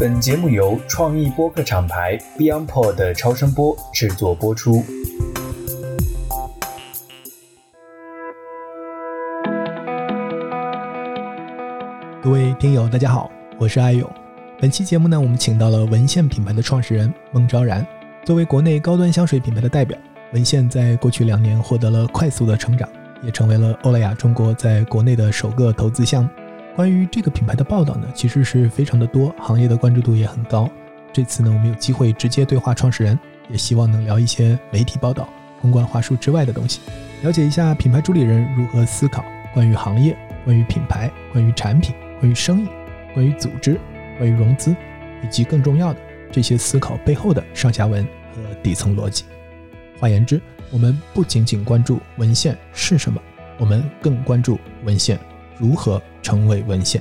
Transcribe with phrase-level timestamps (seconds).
[0.00, 4.84] 本节目由创意播客厂牌 BeyondPod 的超声波制作播出。
[12.22, 14.10] 各位听友，大家好，我是艾勇。
[14.60, 17.86] 本期节目呢，我们请到了文献品牌的创始人孟昭然。
[18.24, 19.96] 作为国内高端香水品牌的代表，
[20.32, 22.88] 文献在过去两年获得了快速的成长，
[23.22, 26.30] 也成为了欧莱雅中国在国内的首个投资项目。
[26.74, 30.68] 关于这个品牌的报道呢，其实是非常的多，行业的关注度也很高。
[31.12, 33.16] 这次呢，我们有机会直接对话创始人，
[33.48, 35.28] 也希望能聊一些媒体报道、
[35.60, 36.80] 公关话术之外的东西，
[37.22, 42.68] 了解一下品牌主理人如何思考关于行业、关于品牌、关于产品、关于生意、
[43.14, 43.78] 关于组织、
[44.18, 44.74] 关于融资，
[45.22, 46.00] 以及更重要的
[46.32, 48.04] 这些思考背后的上下文
[48.34, 49.24] 和底层逻辑。
[50.00, 53.22] 换言之，我们不仅仅关注文献是什么，
[53.58, 55.16] 我们更关注文献
[55.56, 56.02] 如何。
[56.24, 57.00] 成为文献。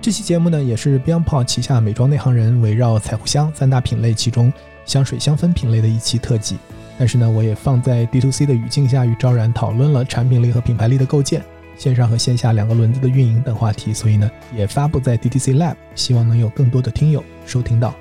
[0.00, 4.52] 这期节目呢，也是 BeyondPod 旗下美妆内行人围绕彩狐香三大品类其中
[4.84, 6.56] 香水香氛品类的一期特辑。
[6.98, 11.42] 但是呢，我也放在 D to C 的语境下与昭然讨论了产品力和品牌力的构建、
[11.76, 17.94] 线上和线下两个轮子的运营等话题，所以呢，也发布在 DTC Lab，希望能有更多的听友收听到。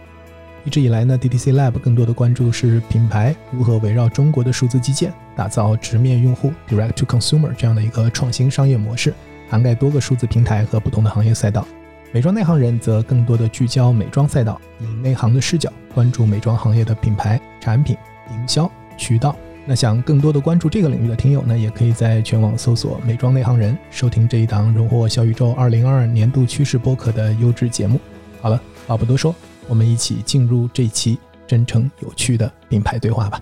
[0.66, 9.14] 一直以来呢，DTC Lab 更多的关注是品牌如何围绕中国的数字基建，打造直面用户 （Direct to Consumer） 这样的一个创新商业模式。
[9.54, 11.64] 涵盖多个数字平台和不同的行业赛道，
[12.12, 17.96] 美妆内行人则更多的聚焦美妆赛道，以内行的视角关注美妆行业的品牌、产品、
[18.32, 19.36] 营销、渠道。
[19.64, 28.00] 那想更多的关注这个领域的听友呢，也可以在全网搜索“美妆内行人”，收听这一档荣获小宇宙二零二二年度趋势播客的优质节目。
[28.42, 29.36] 好了，话不多说，
[29.68, 33.40] 我们一起进入这期真诚有趣的品牌对话吧。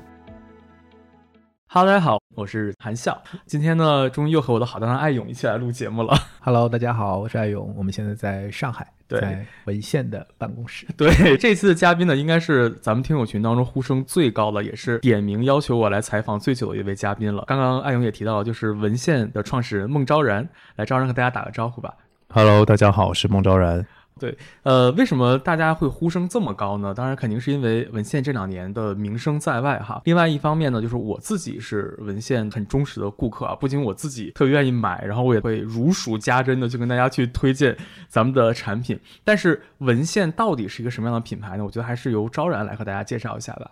[1.74, 3.18] Hello，大家好，我是韩笑。
[3.46, 6.14] 今天呢，终于又和我的好搭档艾勇一起来录节目了。
[6.44, 7.74] Hello，大家好，我是艾勇。
[7.78, 10.86] 我们现在在上海，在文献的办公室。
[10.98, 17.46] 对，这次的嘉宾呢，应该是咱们听友群当中呼声最高的，也是点名要求我来采访最久的一位嘉宾了。
[17.48, 20.46] 刚刚艾勇也提到了，就是文献的创始人孟昭然。
[20.76, 21.94] 来，昭然和大家打个招呼吧。
[22.34, 23.88] Hello，大家好，我是孟昭然。
[24.20, 26.94] 对，呃，为什么大家会呼声这么高呢？
[26.94, 30.00] 当然，肯定是因为文献这两年的名声在外哈。
[30.06, 37.76] 另外一方面呢，就是我自己是文献很忠实的顾客啊，不仅我自己特别愿意买，然后我也会如数家珍的去跟大家去推荐
[38.08, 39.00] 咱们的产品。
[39.24, 41.66] 但是文献到底是一个什么样的品牌呢？
[41.66, 43.72] 我觉得还是由昭然来和大家介绍一下吧。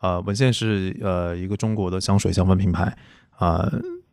[0.00, 2.96] 呃，文献是呃一个中国的香水香氛品牌
[3.36, 3.70] 啊。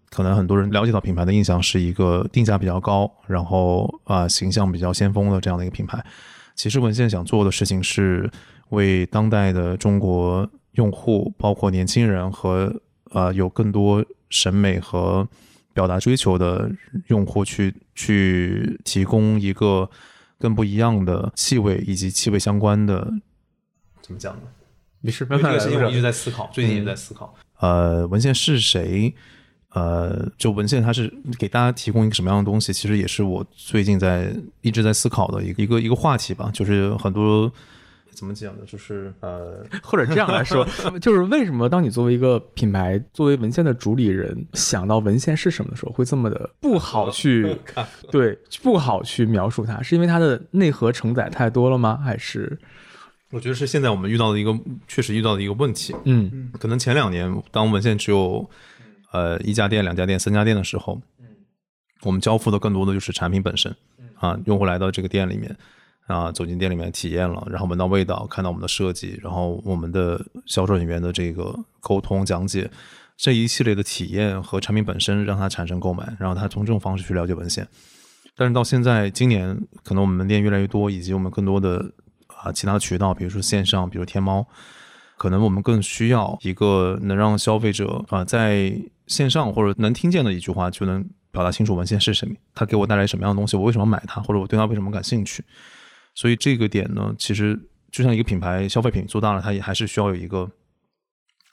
[0.09, 6.03] 可能很多人了解到品牌的印象是一个定价比较高，然后啊形象比较先锋的这样的一个品牌。
[6.56, 8.29] 其实文献想做的事情是
[8.69, 12.81] 为当代的中国用户，包括年轻人和
[13.12, 15.28] 呃有更多审美和
[15.73, 16.72] 表达追求的
[17.07, 19.90] 用户去去提供一个
[20.40, 23.13] 更不一样的气味以及气味相关的
[24.01, 24.41] 怎么讲呢？
[25.01, 27.35] 没事，这个事情我一直在思考，最近也在思考。
[27.59, 29.13] 呃，文献是谁？
[29.78, 36.50] 呃，就文献它是给大家提供一个什么样的东西，其实也是我最近在一直在思考的一个一个一个话题吧。
[36.52, 37.52] 就是很多
[38.10, 38.64] 怎么讲呢？
[38.66, 40.66] 就是呃， 或者这样来说，
[41.00, 47.56] 就是为什么当你作为一个品牌，作为文献的主理人，想到文献是什么的时候，会这么的不好去
[48.09, 49.80] 对不好去描述它？
[49.84, 52.00] 是因为它的内核承载太多了吗？
[52.04, 52.58] 还是
[53.30, 54.58] 我觉得是现在我们遇到的一个
[54.88, 55.96] 确实遇到的一个问题。
[56.06, 58.50] 嗯，可能前两年当文献只有。
[59.12, 61.01] 呃，一家店、两家店、三家店的时候，
[62.01, 63.75] 我们交付的更多的就是产品本身，
[64.16, 65.56] 啊，用户来到这个店里面，
[66.07, 72.69] 啊，走进店里面体验了，然后闻到味道，看到我们的设计，然后我们的销售人员的这个沟通讲解，
[73.16, 77.67] 这一系列的体验和产品本身让他产生购买，然后他从这种方式去了解文献。
[78.35, 81.91] 但是到现在，今年可能我们门店越来越多，以及我们更多的
[82.28, 84.46] 啊其他渠道，比如说线上，比如天猫。
[85.17, 88.72] 可能我们更需要一个能让消费者啊在
[89.07, 95.44] 线上或者能听见的一句话就能表达清楚文献是什么，它给我带来什么样的东西，我为什么买它，或者我对它为什么感兴趣。
[96.13, 97.59] 所以这个点呢，其实
[97.91, 100.49] 就像一个品牌消费品做大了，它也还是需要有一个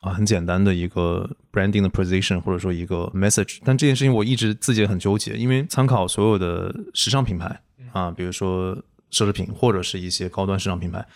[0.01, 3.59] 啊很简单的一个 branding 的 position 或者说一个 message。
[3.65, 7.61] 但这件事情我一直自己也很纠结，因为参考所有的时尚品牌
[7.93, 8.75] 啊，比如说
[9.11, 11.07] 奢侈品或者是一些高端时尚品牌。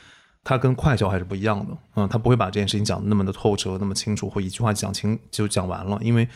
[0.48, 5.98] 它跟快销还是不一样的，嗯，它不会把这件事情讲的那么的透彻、那么清楚，或一句话讲清就讲完了。
[6.00, 6.26] 因为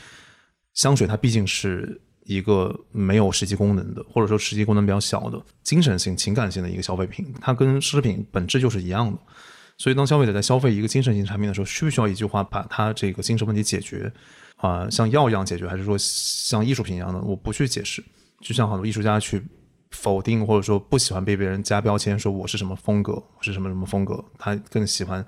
[0.74, 9.18] 香水它毕竟是一个没有实际功能的，或者说实际功能比较小的精神性、情感性的一个消费品，它跟奢侈品本质就是一样的。
[9.78, 14.12] 所以，当消费者在消费一个精神性产品的时候，需不需要一句话把它这个精神问题解决
[14.56, 18.04] 啊，像药一样解决，还是说像艺术品一样的，我不去解释，
[18.42, 19.42] 就像很多艺术家去。
[19.92, 25.24] 否定或者说不喜欢被别人加标签，说我是什么风格，我是什么什么风格，他更喜欢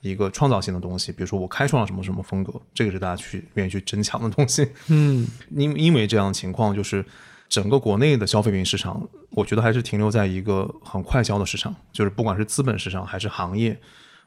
[0.00, 4.68] 一个创造性的东西，比如说我开创了什么什么风格，这个是大家去愿意去争抢的东西。
[4.88, 5.26] 嗯，
[5.56, 7.04] 因因为这样的情况，就是
[7.48, 13.78] 整个国内的消费品市场，我觉得还是停留在一个很快消的市场，就是不管是资本市场还是行业。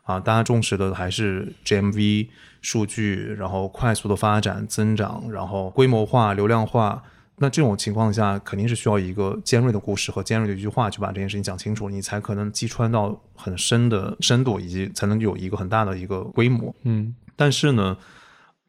[0.04, 2.28] 啊，大家重视的还是 GMV
[2.62, 7.04] 数据，然后快速的发展增长，然后规模化、流量化。
[7.42, 16.74] 那这种情况下，肯定是需要一个尖锐的故事和尖锐的一句话，去把这件事情讲清楚，你才可能击穿到很深的深度，以及才能有一个很大的一个规模。
[16.84, 17.98] 嗯，但是呢，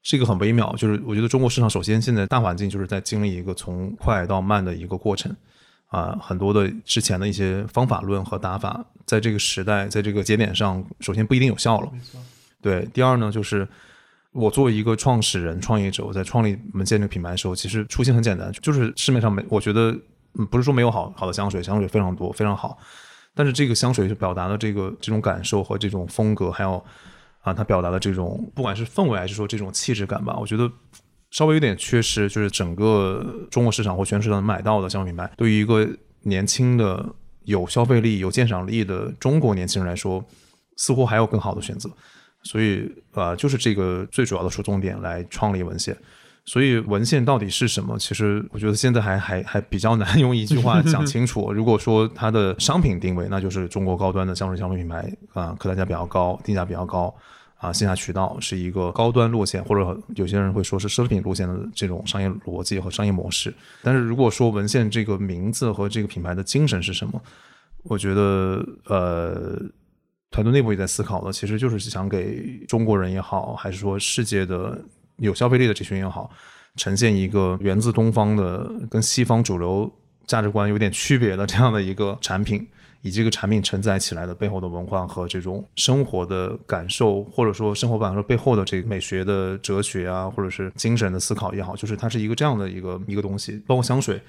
[0.02, 5.36] 是一个很微妙，就是我觉得中国市场首先现在大环境就是在经历一个从快到慢的一个过程。
[5.88, 11.92] 啊，很多的之前的一些方法论和打法，在这个时代，在这个节点上，首先不一定有效了。
[12.62, 13.68] 对，第二呢，就是
[14.32, 19.96] 我作为一个创始人、创业者，我在创立门线这个品牌的时候，其实初心很简单，就是市面上没，我觉得
[20.50, 22.78] 不是说没有好好的香水，香水非常多，非常好。
[23.34, 26.82] 但是这个香水是表达的这个这种感受和这种风格，还有
[27.42, 30.70] 啊，它表达的这种不管是氛围还是说这种气质感吧，我觉得。
[31.34, 35.88] 稍微有点缺失，就是整个中国市场或全市场买到的香水品牌，对于一个
[36.24, 37.02] 年轻的、
[37.44, 40.22] 有消费力、有鉴赏力的中国年轻人来说，
[40.76, 41.88] 似乎还有更好的选择。
[42.42, 45.96] 所以，呃，就是这个最主要的说重点来创立文献。
[46.44, 47.96] 所以，文献到底是什么？
[47.98, 51.52] 其实我觉得现在还还还比较难 用一句话讲清楚。
[51.52, 57.14] 如果说它的商品定位，那就是中国高端的香水香水品牌啊，客单价比较高，定价比较高。
[57.58, 63.54] 啊，线下渠道是一个高端路线，或者有些人会说是奢侈品路线的这种商业逻辑和商业模式。
[63.84, 67.22] 但是如果说文献这个名字和这个品牌的精神是什么，
[67.84, 69.62] 我觉得呃，
[70.32, 74.76] 团队内部也在思考的，其实就是想给中国人也好，还是说世界的
[75.18, 76.28] 有消费力的这群也好，
[76.74, 79.88] 呈现一个源自东方的、跟西方主流
[80.26, 82.66] 价值观有点区别的这样的一个产品。
[83.04, 93.60] 以及这个产品承载起来的背后的文化和这种生活的感受，或者说生活感受背后的这个美学的哲学啊，或者是精神的思考也好，就是它是一个这样的一个一个东西。
[93.66, 94.22] 包括香水，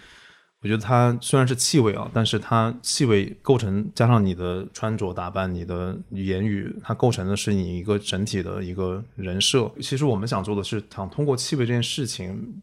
[0.63, 9.69] 我觉得它虽然是气味啊，但是它气味构成加上你的穿着打扮、你的言语，它构成的是你一个整体的一个人设。
[9.81, 12.61] 其实我们想做的是，想通过气味这件事情，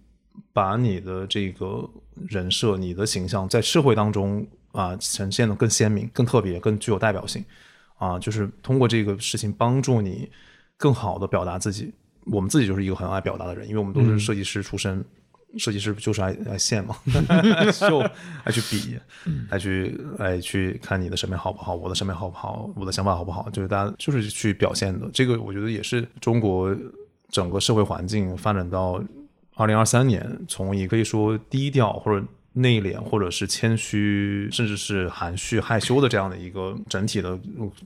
[0.52, 1.88] 把你的这个
[2.26, 4.46] 人设、你的形象在社会当中。
[4.72, 7.44] 啊，呈现的更鲜明、更特别、更具有代表性，
[7.98, 10.30] 啊，就是通过这个事情帮助你
[10.76, 11.92] 更好的表达自己。
[12.26, 15.04] 我们自己就是一个很爱表达的人，因为我们都是设计师出身，
[15.58, 16.96] 设计师不就是爱爱现吗，
[17.88, 17.98] 就
[18.44, 18.98] 爱去比，
[19.50, 25.08] 爱去爱去看你的审美好不好，我的审美好不好，我的想法好不好，就是大家就是去表现的。
[25.12, 26.74] 这个我觉得也是中国
[27.28, 29.02] 整个社会环境发展到
[29.54, 32.24] 二零二三年，从一可以说低调或者。
[32.52, 37.38] 内敛，或者是谦虚，甚至是含蓄、害羞的这样的一个整体的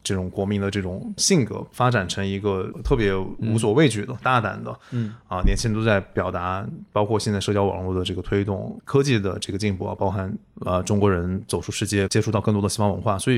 [0.03, 13.37] 这种国民的这种性格，发展成一个特别无所畏惧的、大胆的，嗯啊，年轻人都在表达，包括现在社交网络的这个推动、科技的这个进步啊，包含呃中国人走出世界，接触到更多的西方文化，所以，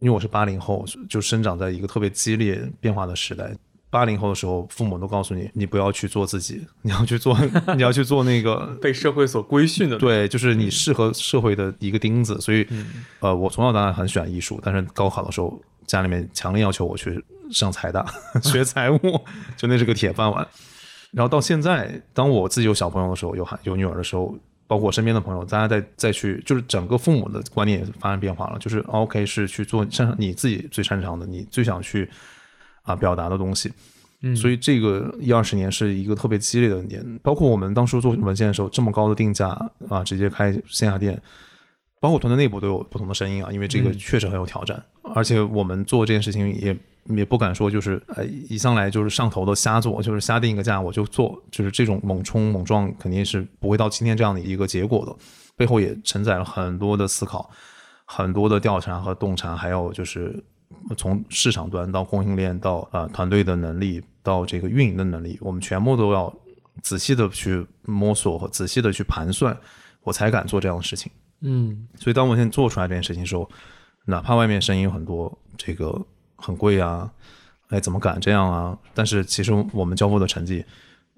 [0.00, 3.54] 因为我是八零后，就生长在一个特别激烈变化的时代。
[3.92, 7.36] 八零后的时候，父母都告诉你，你不要去做自己， 你要去做，
[7.76, 9.98] 你要去做那个 被社会所规训的。
[9.98, 12.40] 对，就是你适合社会的一个钉子。
[12.40, 12.66] 所以，
[13.20, 18.02] 呃，我从小到大很喜欢艺术，但是高考的时候，家里面强烈要求我去上财大
[18.42, 18.98] 学财务，
[19.58, 20.48] 就那是个铁饭碗。
[21.10, 24.34] 然后到现在，当我自己有小朋友的时候，有孩有女儿的时候，
[24.66, 28.58] 包括我身边的朋友，大家再再去，就是整个父母的观念也发生变化了。
[28.58, 32.08] 就是 OK，是去做擅长你自己最擅长的，你最想去。
[32.82, 33.72] 啊，表达的东西，
[34.22, 39.48] 嗯，所以这个一二十年是一个特别激烈的年，包括我们当初做文件的时候，这么高的定价
[39.88, 41.20] 啊，直接开线下店，
[42.00, 44.82] 包括团队内部都有不同的声音啊，因为这个确实很有挑战，
[45.14, 46.76] 而且我们做这件事情也
[47.16, 55.14] 也不敢说就是呃一上来就是上头的瞎做，就是瞎定一个价我就做，就是这种猛冲猛撞肯定是不会到今天这样的一个结果的，
[55.56, 57.50] 背后也承载了很多的思考，
[58.04, 60.42] 很多的调查和洞察，还有就是。
[60.96, 66.32] 从市场端到供应链到啊团队的能力到这个运营的能力，我们全部都要
[66.82, 69.56] 仔细的去摸索和仔细的去盘算，
[70.02, 71.10] 我才敢做这样的事情。
[71.40, 73.48] 嗯，所以当我现在做出来这件事情的时候，
[74.04, 76.00] 哪怕外面声音有很多，这个
[76.36, 77.10] 很贵啊，
[77.68, 78.78] 哎怎么敢这样啊？
[78.94, 80.64] 但是其实我们交付的成绩，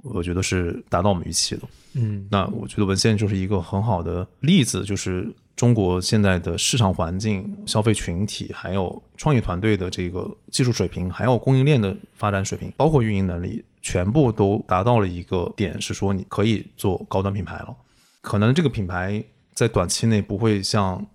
[0.02, 1.62] 我觉得是达到我们预期的。
[1.94, 5.32] 嗯，那我觉得文献就是一个很好的例子，就是。
[5.56, 17.74] 中国现在的市场环境、消费群体，还有创业团队的这个技术水平，还有供应链的发展水平，包括运营能力，全部都达到了一个点，是说你可以做高端品牌了。
[18.20, 21.06] 可能这个品牌在短期内不会像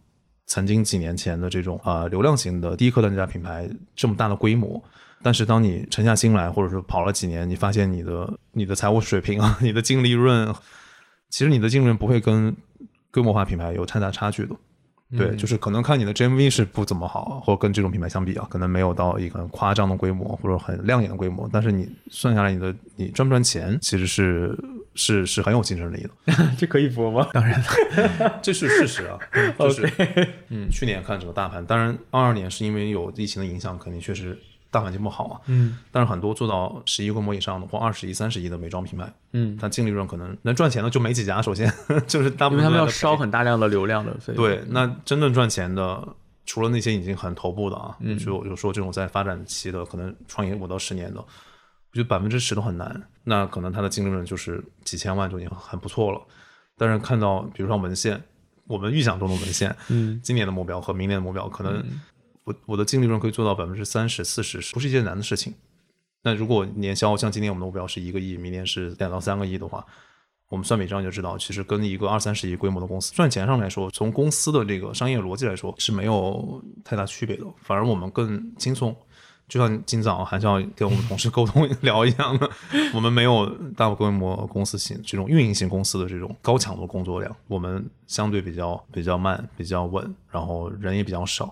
[0.45, 4.81] 曾经几年前的这种啊、流量型的低客单价品牌这么大的规模。
[5.21, 10.55] 但是当你沉下心来，或者说跑了几年，你发现你的你的财务水平啊， 你的净利润，
[11.29, 12.55] 其实你的净利润不会跟
[13.11, 14.55] 规模化品牌有太大差距的。
[15.17, 24.55] 对，就是可能看你的 GMV 是不怎么好，或者跟这种品牌相比啊，可能没有到一个很夸张的规模或者很亮眼的规模，但是你算下来，你的你赚不赚钱，其实是
[24.93, 27.27] 是是很有竞争力的， 这可以播吗？
[27.33, 29.17] 当然了， 这是事实啊。
[29.57, 29.91] 就是
[30.49, 34.37] 嗯，去年看整个大盘，当然二二年是因为有疫情的影响，肯定确实
[34.71, 35.41] 大环境不好啊。
[35.47, 41.41] 嗯但是很多做到十亿规模以上的或二十亿、三十亿的美妆品牌，嗯，它净利润可能能赚钱的就没几家。
[41.41, 41.71] 首先
[42.07, 44.43] 就是大部因为他们要烧很大量的流量的费用。
[44.43, 46.07] 对，那真正赚钱的，
[46.45, 53.01] 除了那些已经很头部的啊，嗯就就说这种在发展期的，可能创业五到十年的，我觉得百分之十都很难。
[53.23, 56.21] 那可能它的净利润就是几千万就已经很不错了。
[56.77, 58.19] 但是看到比如说文献，
[58.65, 61.83] 我们预想中的文献，嗯，今年的目标和明年的目标，可能
[62.49, 65.53] 我我的净利润可以做到百分之三十、四十，不是一件难的事情。
[66.23, 69.85] 那如果年销像今年我们的目标是一个亿，明年是两到三个亿的话，
[70.49, 78.95] 我们算笔账就知道，其实跟一个二三十亿规模的公司赚钱上来说，从公司的这个商业逻辑来说是没有太大区别的，反而我们更轻松。
[79.47, 82.47] 就像今早韩笑跟我们同事沟通 聊一样的，
[82.93, 91.51] 我们没有大规模公司型这种运营型公司的这种高强度工作量，我们相对比较比较慢、比较稳，然后人也比较少，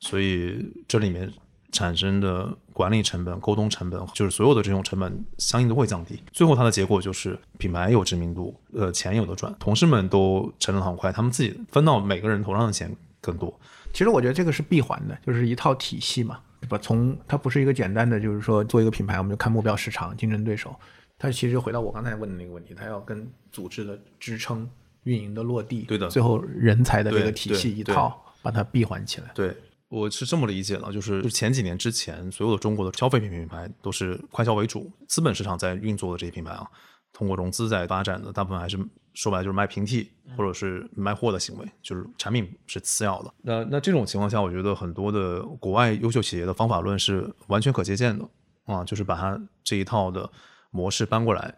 [0.00, 1.32] 所以这里面
[1.72, 6.22] 产生的管理成本、沟通成本，就是所有的这种成本，相应都会降低。
[6.32, 13.58] 最后它的结果就是品牌有知名度，呃，钱有的赚，同事们都成长很快，他们自己分到每个人头上的钱更多。
[13.92, 16.78] 其实我觉得这个是闭环的，就是一套体系嘛，对吧？
[16.78, 20.74] 从它不是一个简单的，就是说做一个品牌，我们就看目标市场、竞争对手。
[21.18, 24.68] 它其实回到我刚才问的那个问题，它要跟组织的支撑、
[25.04, 29.30] 运营的落地，对的最后人才的这个体系一套，把它闭环起来。
[29.34, 29.56] 对，
[29.88, 36.66] 我是这么理解的，就是就是前几年之前，所有的中国的消费品品牌都是快消为主，资本市场在运作的这些品牌啊，
[37.12, 38.76] 通过融资在发展的，大部分还是
[39.14, 43.32] 说白了就是卖平替或者是卖货的行为，就是产品是次要的。
[43.42, 48.28] 那那这种情况下，我觉得很多的国外优秀企业的方法论是完全可借鉴的
[48.64, 50.28] 啊，就是把它这一套的
[50.70, 51.54] 模式搬过来，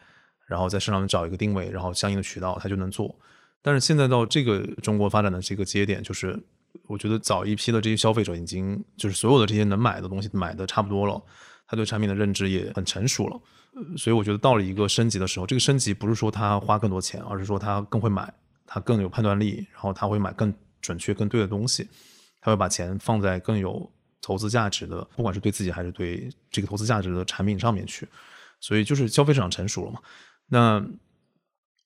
[0.47, 3.19] 然后在市场上找一个定位，然后相应的渠道，它就能做。
[3.63, 6.39] 但是现在到这个中国发展的这个节点，就是
[6.87, 11.23] 我觉得早一批的这些消费者已经就是所有的这些能买的东西买的差不多了，
[11.67, 13.41] 他对产品的认知也很成熟了，
[13.97, 18.33] 所以我觉得到了一个升级的时候，这个升级不是说他花更多钱，而是说他更会买，
[18.67, 21.89] 他更有判断力，然后他会买更准确、更对的东西，
[22.41, 28.09] 他会把钱放在更有投资价值的，不管是对自己还是对这个投资价值的产品上面去，
[28.61, 30.01] 所以就是消费市场成熟了嘛，
[30.47, 30.85] 那。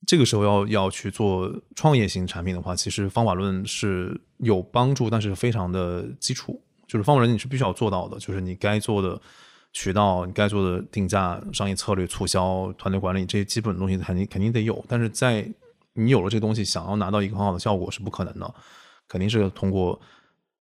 [0.06, 6.60] 这个时候要要去做创业型产品的话，其实方法论是有帮助，但是非常的基础。
[6.88, 9.18] 就是方法论你是必须要做到的，就是你该做的
[9.72, 14.84] 渠道、你该做的定价、商业策略、促销、团队管理这些基本的东西肯定肯定得有。
[14.88, 15.48] 但是在
[15.94, 18.54] 你有了这东西，想要拿到一个很好的效果是不可能的，
[19.08, 19.98] 肯定是通过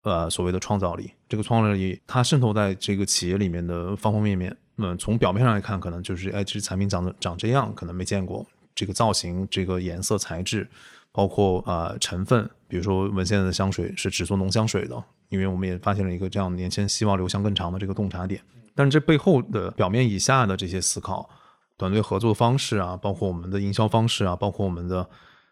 [0.02, 1.10] 呃所谓的创造力。
[1.28, 4.56] 这个创造力它渗透在这个企业里面的方方面面。
[4.76, 8.46] 嗯，从表面上来看，可能就是哎，这产品长得长这样，可能没见过。
[8.74, 10.68] 这个造型、这个颜色、材质，
[11.10, 18.40] 包括呃成分，比如说文献的香水是只做浓香水的，因为我们也发现了一个这样年轻人希望留香更长的这个洞察点。
[18.74, 21.28] 但是这背后的表面以下的这些思考，
[21.76, 25.06] 团队合作方式啊，包括我们的营销方式啊，包括我们的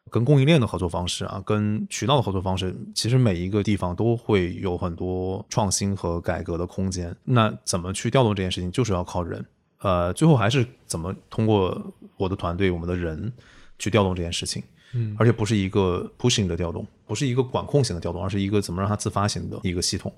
[0.08, 7.14] 跟供应链的合作方式啊，跟渠道的合作方式，其实每一个地方都会有很多创新和改革的空间。
[7.24, 9.44] 那怎么去调动这件事情，就是要靠人。
[9.82, 11.92] 呃，最后还是怎么通过
[12.24, 13.32] 我的团队、我们的人
[13.78, 14.62] 去调动这件事情，
[14.92, 20.12] 嗯，而且不是一个 pushing 的调动，不是一个管控型的调动，而是一个怎么让它自发型的一个系统。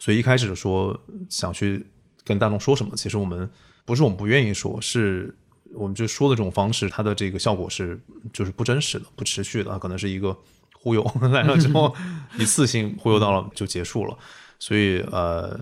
[0.00, 1.86] 所以一开始说想去
[2.24, 3.48] 跟大众说什么，其实我们
[3.84, 5.34] 不是我们不愿意说，是
[5.74, 8.00] 我们就说的这种方式，它的这个效果是
[8.32, 10.36] 就是不真实的、不持续的，它可能是一个
[10.74, 11.02] 忽悠
[11.32, 11.94] 来了之后
[12.38, 14.18] 一次性忽悠到了就结束了，
[14.58, 15.58] 所以呃。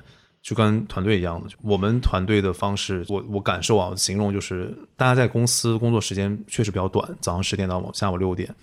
[0.47, 8.55] 就跟团队一样的，我们团队的方式，我我感受啊，形容就是大家在公司工作时间确实比较短，早上十点到下午六点，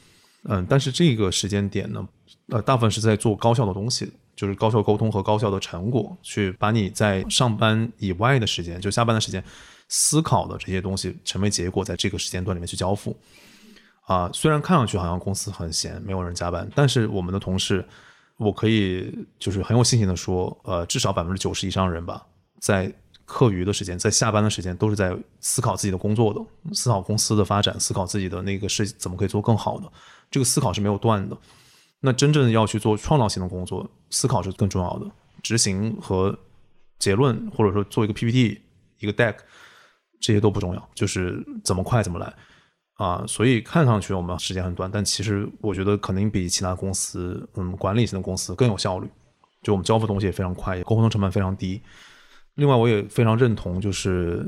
[0.44, 2.08] 嗯，但是这个时间点呢，
[2.48, 9.44] 呃，大部分是在做高效的东西，就是高效沟通和高效的成果，去把你在上班以外的时间，就下班的时间
[9.90, 13.14] 思考的这些东西成为结果，在这个时间段里面去交付。
[14.06, 17.86] 啊，虽然看上去好像公司很闲，没有人加班，但是我们的同事。
[18.38, 22.26] 我可以就是很有信心的说，呃，至少百分之九十以上人吧，
[22.60, 22.94] 在
[23.26, 29.90] 课余的时间，在下班的时间，都是在思考自己的工作的，思考公司的发展，思考自己的那个事怎么可以做更好的，
[30.30, 31.38] 这个思考是没有断的。
[32.02, 35.10] 那真正要去做创造性的工作，思考是更重要的，
[35.42, 36.38] 执行和
[37.00, 38.60] 结论，或者说做一个 PPT、
[39.00, 39.36] 一个 deck，
[40.20, 42.34] 这些都不重要，就是怎么快怎么来
[42.96, 43.24] 啊。
[43.28, 49.08] 所以看上去我们时间很短，但其实我觉得肯定比其他公司，嗯，管理型的公司更有效率。
[49.62, 51.82] 就我们交付东西也非常快，沟通成本非常低。
[52.56, 54.46] 另外，我也非常认同，就是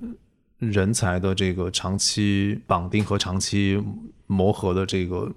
[0.60, 3.82] 人才的这个长期绑定和长期
[4.28, 5.32] 磨合的这个。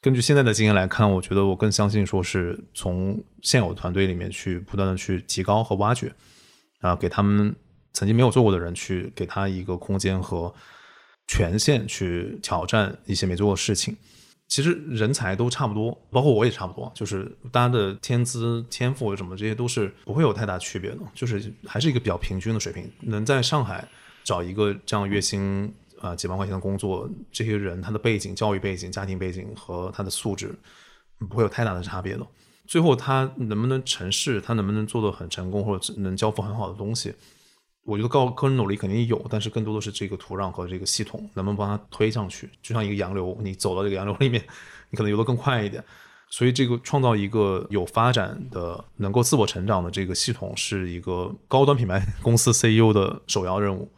[0.00, 6.12] 根据现在的经验来看，我觉得我更相信说是从现有团队里面去不断的去提高和挖掘，
[6.80, 7.54] 啊，给他们
[7.92, 10.54] 曾经没有做过的人去给他一个空间和
[11.28, 13.96] 权限去挑战一些没做过的事情。
[14.48, 22.90] 其实人才都差不多，包括我也差不多，就是大家的天资、天赋什么这些都是不会有太大区别的，就是还是一个比较平均的水平。
[23.02, 23.86] 能在上海
[24.24, 25.72] 找一个这样月薪。
[26.00, 30.54] 啊，几万块钱的工作，这些人他的背景、教育背景、家庭背景和他的素质
[31.28, 32.24] 不会有太大的差别的。
[32.68, 37.12] 最后他能不能成事，他能不能做得很成功，或者能交付很好的东西，
[37.88, 42.46] 我觉得高个人努力肯定有，但是更多的是这个土壤和这个系统能不能帮他推上去。
[42.60, 44.44] 就像一个洋流，你走到这个洋流里面，
[44.90, 45.82] 你可能游得更快一点。
[46.28, 53.90] 所以这个创造一个有发展的、能够自我成长的这个系统，是一个高端品牌 公司 CEO 的首要任务。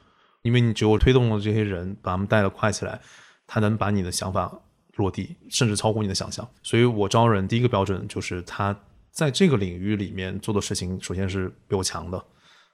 [0.43, 3.01] 因为你只有推动了这些人，把他们带的快起来，
[3.49, 4.57] 他能把你的想法
[4.95, 6.49] 落地，甚至超过你的想象。
[6.63, 8.79] 所以我招人第一个标准就是他
[9.11, 12.25] 在这个领域里面做的事情，首先是比我强的，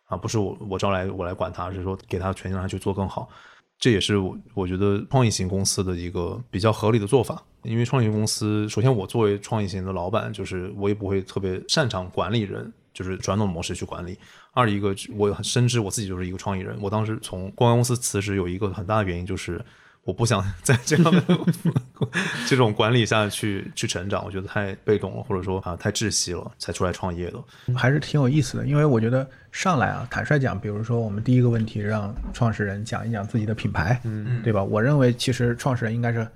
[0.06, 3.28] 啊，不是我我招来我来管他，是说给他权限让他去做更好。
[3.78, 7.42] 这也是我我觉得创意型公司的一个比较合理的做法。
[7.62, 12.72] 因为创意型公司，首先我作为创意型的老板，就是我也不会特别擅长管理人。
[12.94, 14.18] 就是传统模式去管理。
[14.52, 16.74] 二一个，我深知我自己就是一个创意人。
[16.80, 19.62] 我当时从公关公司辞职，有一个很大的原因就是
[20.06, 21.22] 我不想 在这样的
[22.46, 27.74] 这种管理下去去成长，我觉得太被动了，或者说啊太窒息了，才出来创业的。
[27.74, 34.62] 还是挺有意思的，因为我觉得上来啊，坦率讲，比如说我们第一个问题让创始人讲一讲自己的品牌，嗯，对吧？
[34.62, 36.26] 我认为其实创始人应该是。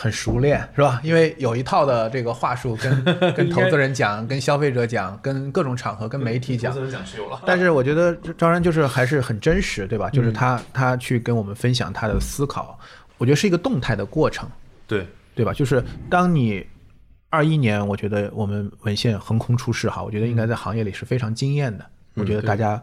[0.00, 1.00] 很熟练是吧？
[1.02, 3.04] 因为有一套的这个话术，跟
[3.34, 6.72] 跟投资人讲，跟消费者讲，跟各种场合，跟媒体讲。
[6.72, 7.42] 投资人讲是有了。
[7.44, 10.08] 但是我觉得张然就是还是很真实，对吧？
[10.10, 12.78] 就是他他去跟我们分享他的思考，
[13.18, 14.48] 我觉得是一个动态的过程。
[14.86, 15.52] 对对吧？
[15.52, 16.66] 就是当你
[17.28, 21.84] 二一年，我觉得我们文献横空出世哈，我觉得应该在行业里是非常惊艳的。
[22.14, 22.82] 我觉得大家。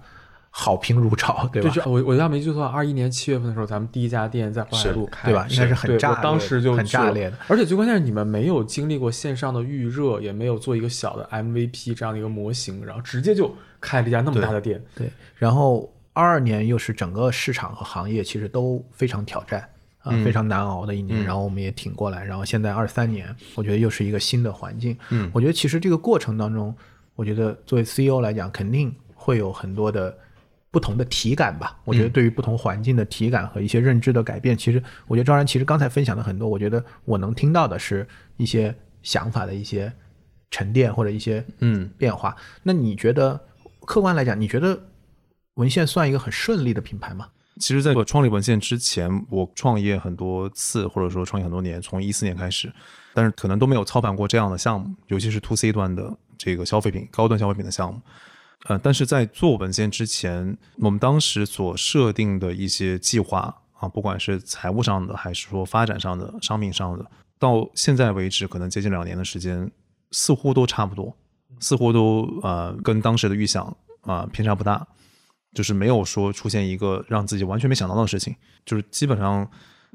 [0.57, 1.83] 好评如潮，对吧？
[1.85, 5.45] 我我要没记错，二一年七月份的时候，咱们第一家店在淮海路开，对吧？
[5.49, 7.37] 应该是很炸，当时就很炸裂的。
[7.49, 14.81] 而且最关键是，你们没有经历过线上的预热，也没有做一个小的 MVP 这样的一个模型，然后直接就开了一家那么大的店。
[14.95, 15.11] 对。
[15.35, 19.67] 然后二二年又是整个市场和行业其实都非常挑战
[20.05, 21.21] 啊，非常难熬的一年。
[21.25, 22.23] 然后我们也挺过来。
[22.23, 24.97] 然后现在二三年，我觉得又是一个新的环境。
[25.09, 25.29] 嗯。
[25.33, 26.73] 我觉得其实这个过程当中，
[27.15, 30.17] 我觉得作为 CEO 来讲，肯定会有很多的。
[30.71, 39.89] 不同的体感吧，我觉得对于不同环境的体感和一些认知的改变，其实我觉得张然其实刚才分享的很多，我觉得我能听到的是一些想法的一些
[40.51, 42.35] 沉淀或者一些嗯变化。
[42.61, 43.39] 那你觉得
[43.85, 44.77] 客观来讲，你觉得
[45.53, 47.29] 文献算一个很顺利的品牌吗？
[47.59, 52.71] 其实，在我创立文献之前，我创业很多次，或者说创业很多年，从一四年开始，
[53.13, 58.01] 但是可能都没有操盘过这样的项目，尤其是 to C 端的这个消费品、高端消费品的项目。
[58.65, 67.05] 呃，但是在做文献之前，我们当时所设定的一些计划啊，不管是财务上的，还是说发展上的、商品上的，
[67.37, 69.71] 到现在为止，可能接近两年的时间，
[70.11, 71.15] 似乎都差不多，
[71.59, 73.65] 似乎都呃跟当时的预想
[74.01, 74.85] 啊偏差不大，
[75.55, 79.49] 就是没有说出现一个让自己完全没想到的事情，就是基本上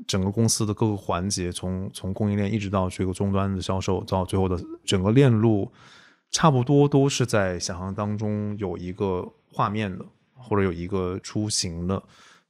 [0.08, 5.70] 整个公司的各个环节，从从供应链一直到这个终端的销售，到最后的整个链路。
[6.32, 10.04] 差不多都是在想象当中有一个画面的，
[10.36, 12.00] 或者有一个雏形的，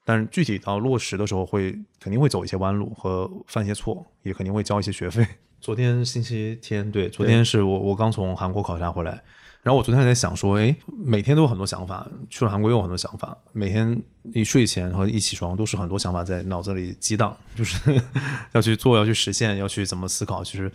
[0.04, 5.26] 但是具体到落实的时候，会肯定会走一些弯路和犯一些错，也肯定会交一些学费。
[5.62, 9.22] 昨天星期天，对，昨天是我我刚从韩国考察回来，
[9.62, 14.02] 然后我昨天还在想说，哎，每天都有很多想法，去了韩国又有很多想法，每天
[14.34, 17.78] 一睡前和一起床都是很多想法在脑子里激荡，就是
[18.52, 20.42] 要去做，要去实现，要去怎么思考。
[20.42, 20.70] 其实，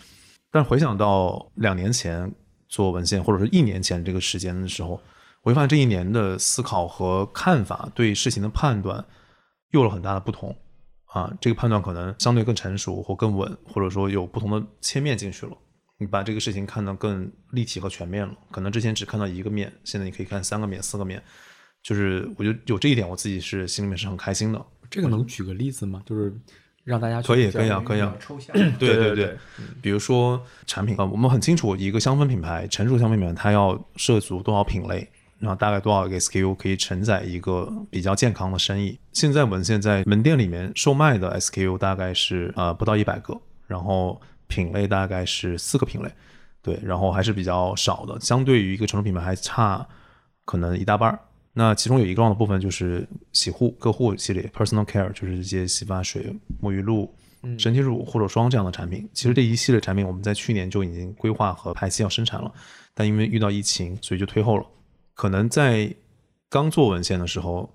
[0.51, 2.31] 但回想到两年前。
[2.67, 4.99] 做文献，或者说一年前这个时间的时候，
[5.43, 9.05] 我会发现这一年的思考和看法，对事情的判断，
[9.69, 10.53] 有了很大的不同
[11.05, 11.31] 啊。
[11.39, 15.55] 这个判断可能相对更成熟或更稳，或者说有不同的切面进去了。
[15.97, 18.33] 你把这个事情看得更立体和全面了。
[18.51, 21.21] 可能之前只看到一个面，现在你可以看三个面、四个面。
[21.81, 24.65] 就是我觉得有这一点，我自己是心里面是很开心的。
[24.89, 26.01] 这个能举个例子吗？
[26.05, 26.35] 就是
[26.83, 28.55] 让大家去可以可以啊可以啊抽象。
[28.77, 29.37] 对对对，
[29.81, 35.07] 比如说产品啊、呃我们很清楚一个香氛品牌，成熟香氛品牌它要涉足多少品类，
[35.39, 38.99] 然后大概多少个 SKU 可以承载一个比较健康的生意。
[39.13, 46.11] 现在我们现在门店里面售卖的 SKU 大概是呃不到一百个，然后品类大概是四个品类，
[46.61, 49.87] 对，然后还是比较少的，相对于一个成熟品牌还差
[50.43, 51.19] 可能一大半儿。
[51.53, 57.13] 那其中有一个重要的部分就是洗护个护系列 （personal care），就是这些洗发水、沐浴露、
[57.57, 59.07] 身体乳、护手霜这样的产品。
[59.13, 62.53] 其实这一系列产品我们在去年就已经规划和排期要生产了，
[62.93, 64.65] 但因为遇到疫情，所以就推后了。
[65.13, 65.93] 可能在
[66.49, 67.73] 刚做文献的时候，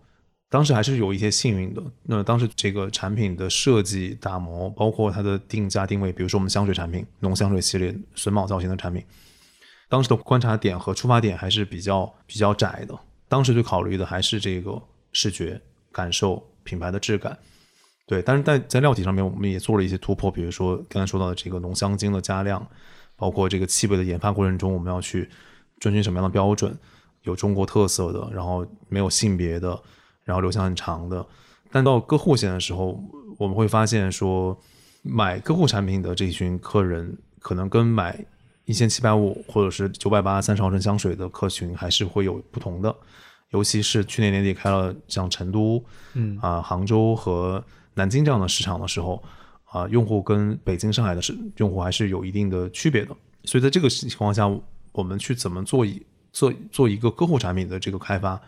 [0.50, 1.80] 当时还是有一些幸运的。
[2.02, 9.02] 那当时这个产品的设计、打磨，包括它的定价定位，比如说我们香水产品、浓香水系列、榫卯造型的产品，
[9.88, 12.98] 当时的观察点和出发点还是比较比较窄的。
[13.28, 14.82] 当时最考虑的还是这个
[15.12, 15.60] 视觉
[15.92, 17.38] 感受、品牌的质感。
[18.08, 22.66] 对，但是在在料体上面，我们也做了一些突破，比如说刚才说到的这个浓香精的加量，
[23.14, 25.30] 包括这个气味的研发过程中，我们要去
[25.78, 26.76] 遵循什么样的标准，
[27.22, 29.80] 有中国特色的，然后没有性别的，
[30.31, 31.27] 然后留香很长的。
[31.73, 33.03] 但到个户线的时候，
[33.37, 34.57] 我们会发现说，
[35.03, 38.25] 买个户产品的这一群客人，可能跟买
[38.64, 42.95] 一千七百五或者是九百八三十毫升香水的客群还是会有不同的。
[43.51, 47.62] 尤其是去年年底开了像成都、嗯啊、杭州和
[47.95, 49.21] 南京这样的市场的时候，
[49.64, 53.16] 啊、用户跟北京、上海的市用户还是有一定的区别的。
[53.45, 54.49] 所以在这个情况下，
[54.93, 56.01] 我们去怎么做一
[56.33, 58.40] 做做一个个户产品的这个开发，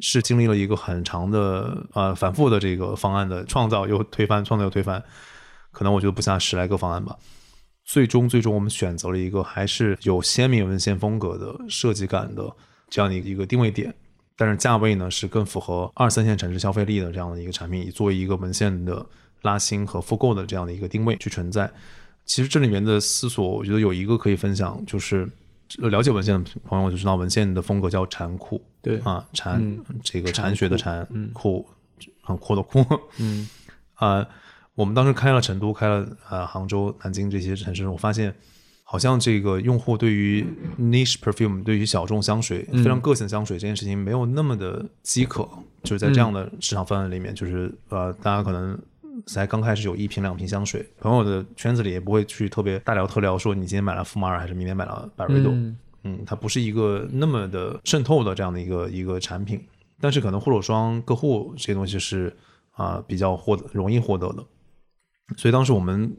[0.00, 5.02] 是经历了一个很长的呃反复的这个方案的创造又推翻，创造又推翻，
[5.72, 7.16] 可能我觉得不下十来个方案吧。
[7.84, 12.50] 最终，最终我们选择了一个还是有鲜明文献风格的设计感的
[12.90, 13.94] 这样的一个定位点，
[14.36, 19.06] 但是价位呢是更符合二三线城市消费力的这样的一个产品，以作为一个文献的
[19.42, 21.70] 拉新和复购的这样的一个定位去存在。
[22.24, 25.28] 其实这里面的思索，我觉得有一个可以分享，就是
[25.78, 31.66] 了解文献的朋友就知道，文献的风格叫禅酷，对啊，禅、嗯这个禅禅学的禅，嗯酷
[32.22, 32.84] 很酷的酷，
[33.18, 33.48] 嗯。
[33.94, 34.26] 啊、
[34.74, 38.34] 我们当时开了成都，开了呃杭州、南京这些城市，我发现
[38.84, 40.46] 好像这个用户对于
[40.78, 45.48] niche perfume，对于小众香水、非常个性香水这件事情没有那么的饥渴，
[45.82, 48.78] 就是在这样的市场氛围里面，就是呃大家可能。
[49.26, 55.78] 才刚开始有一瓶两瓶香水，朋友的圈子里也不会去特别大聊特聊，说你今天买了福马尔还是明天买了百瑞朵，嗯。
[56.08, 59.60] 嗯，它不是一个那么的渗透的这样的一个一个产品，
[60.00, 62.32] 但是可能护手霜、个护这些东西是
[62.70, 64.44] 啊、比较获得容易获得的，
[65.36, 66.16] 所以当时我们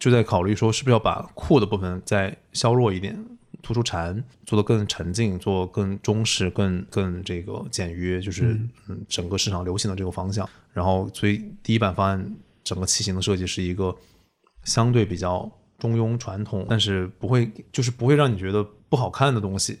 [0.00, 3.16] 就在考虑说，是不是要把酷的部分再削弱一点，
[3.62, 10.48] 突出禅，做的更沉静，做更中式、更更这个简约，就是嗯整个市场流行的这个方向。
[10.72, 13.94] 然后，所以第一版方案整个器型的设计是一个
[14.64, 19.78] 相对比较中庸传统，但是不会就是不会让你觉得不好看的东西，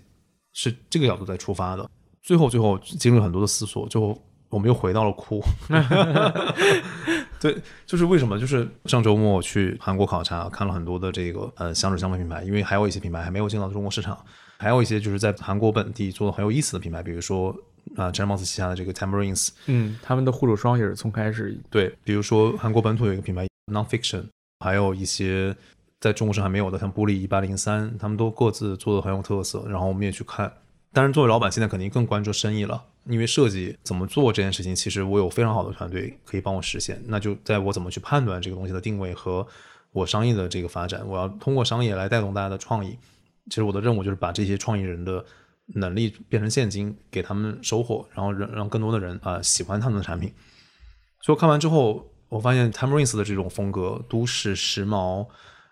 [0.52, 1.90] 是这个角度在出发的。
[2.22, 4.16] 最后，最后经历了很多的思索，最后
[4.48, 5.42] 我们又回到了酷。
[7.42, 8.38] 对，就是为什么？
[8.38, 14.16] 就是上周末我去韩国考察，看了很多的这个呃香水香氛品牌，因为还有一些品牌还没有进到中国市场，
[14.58, 17.52] 还有一些就是在韩国本地做的很有意思的品牌，比如说
[17.96, 24.26] 啊詹姆斯旗下的这个 Tamarins，嗯，他们的护手霜也是从开始对，比如说韩国本土有一个品牌 Nonfiction，
[24.60, 25.56] 还有一些
[26.00, 29.64] 在中国上还没有的，像玻璃一八零三，他们都各自做的很有特色。
[29.68, 30.52] 然后我们也去看，
[30.92, 37.02] 当然作为老板，现在肯定更关注生意了，因为设计怎么做这件事情，其实我有非常好的团队可以帮我实现。
[37.06, 39.46] 那就在我怎么去判断这个东西的定位和
[39.92, 42.96] 我商业的这个发展，我要通过商业来带动大家的创意。
[43.48, 45.24] 其实我的任务就是把这些创意人的
[45.74, 50.32] 能力变成现金，给他们收获，然后让让更多的人啊、喜欢他们的产品。
[51.20, 55.26] 所以我看完之后，我发现 Tamarins 的这种风格，都市时髦，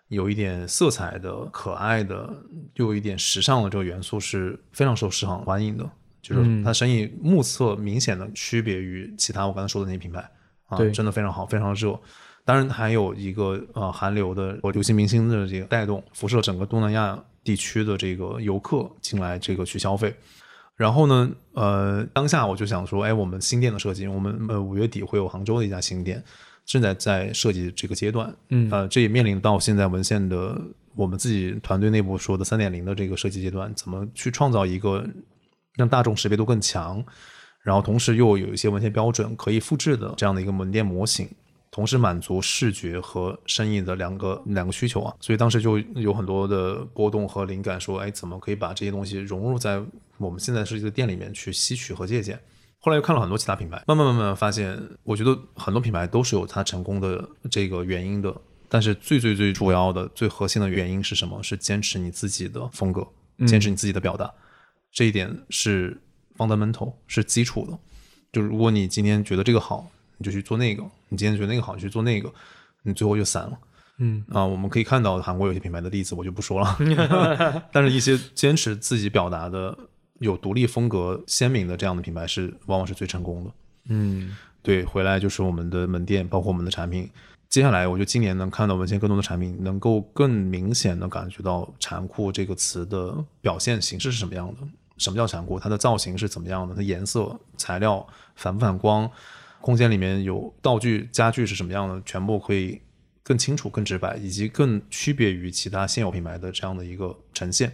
[0.09, 2.29] 有一点色彩的、可爱的，
[2.75, 5.89] 又有一点时尚的这个元素是非常受市场欢迎的。
[6.21, 10.19] 就是嗯它生意目测明显的区别于其他我刚才说的那些品牌
[10.67, 11.99] 啊，真的非常好，非常热。
[12.43, 20.13] 当然还有一个呃韩流的或流行明星的这个带动，辐射整个东南亚地区的这个游客进来这个去消费。
[20.75, 26.23] 然后呢，呃，当下我就想说，哎，我们新店的设计，我们呃五月底会有杭州的一家新店，
[26.65, 30.59] 正在在设计这个阶段，嗯呃，这也面临到现在文献的
[30.95, 35.07] 我们自己团队内部说的三点零的这个设计阶段，怎么去创造一个
[35.75, 37.03] 让大众识别度更强，
[37.61, 41.29] 然后同时又有一些文献标准可以复制的这样的一个门店模型，
[41.69, 49.81] 同时满足视觉和生意的两个两个需求啊，所以当时就有很多的波动和灵感，说，哎，怎么可以把这些东西融入在
[50.17, 52.39] 我们现在设计的店里面去吸取和借鉴？
[52.79, 58.35] 后来又看了很多其他品牌，慢慢慢慢发现，我觉得很多品牌都是有它成功的这个原因的。
[58.67, 61.43] 但是最最最主要的、最核心的原因是什么？
[61.43, 63.05] 是坚持你自己的风格，
[63.45, 64.33] 坚持你自己的表达，
[64.91, 65.99] 这一点是
[66.37, 67.77] fundamental，是基础的。
[68.31, 72.31] 就如果你今天觉得这个好，你就去做那个；你今天觉得那个好，你去做那个，
[72.83, 73.57] 你最后就散了。
[73.97, 76.77] 嗯啊，我们可以看到韩国有些品牌的例子，我就不说了。
[77.71, 79.77] 但是，一些坚持自己表达的、
[80.19, 83.51] 有独立风格鲜明的这样的品牌，是往往是最成功的。
[83.89, 87.09] 嗯，对，回来就是我们的门店，包括我们的产品。
[87.49, 94.67] 接下来，我觉得今年能看到文献更多的产品，能够更明显的感觉到“残酷”这个词的表现形式是什么样的。
[95.01, 95.59] 什么叫残酷？
[95.59, 96.75] 它的造型是怎么样的？
[96.75, 99.09] 它颜色、材料反不反光？
[99.59, 102.01] 空间里面有道具、家具是什么样的？
[102.05, 102.79] 全部可以
[103.23, 107.71] 更清楚、更直白，以及更区别于其他现有品牌的这样的一个呈现。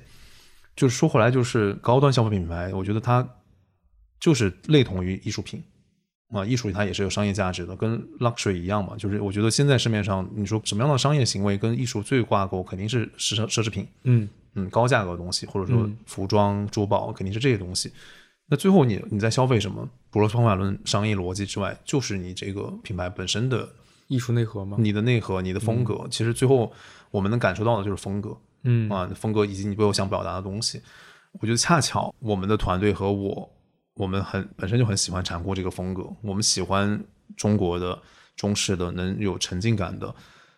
[0.76, 3.28] 就是说回来，就是高端消费品牌，我觉得它
[4.20, 5.64] 就是类同于艺术品。
[6.30, 8.98] 啊，艺术它也是有商业价值的，跟 luxury 一样嘛。
[8.98, 17.92] 就是我觉得现在市面上，你说什么样的商业行为跟艺术最挂钩，肯定是奢奢侈品，嗯嗯，高价格的东西，或者说服装、珠宝，肯定是这些东西。
[18.48, 19.88] 那最后你你在消费什么？
[20.12, 23.70] 除了方法论、商业逻辑之外，就是你这个品牌本身的
[24.08, 24.78] 艺术内核吗？
[24.80, 26.72] 你的内核、你的风格，其实最后
[27.12, 30.82] 我们能感受到的就是风格，嗯啊，风格以及你背后想表达的东西。
[31.40, 33.50] 我觉得恰巧我们的团队和我。
[34.00, 37.04] 我们很本身就很喜欢禅库这个风格，我们喜欢
[37.36, 38.00] 中国的
[38.36, 40.14] 中式的能有沉浸感的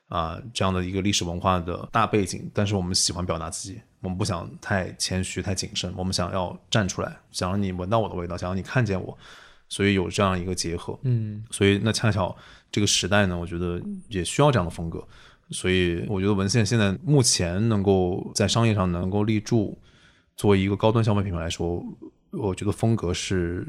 [0.10, 9.18] 啊这样的一个历史文化的大背景，但是我们喜欢表达自己，我们不想太谦虚太谨慎，我们想要站出来，想让你闻到我的味道，想让你看见我，
[9.70, 12.36] 所以有这样一个结合，嗯，所以那恰巧
[12.70, 15.08] 这个时代呢，我觉得也需要这样的风格，
[15.52, 19.78] 所以我觉得文献现在目前能够在商业上能够立住，
[20.36, 21.84] 作为一个高端消费品牌来说。
[22.32, 23.68] 我觉得风格是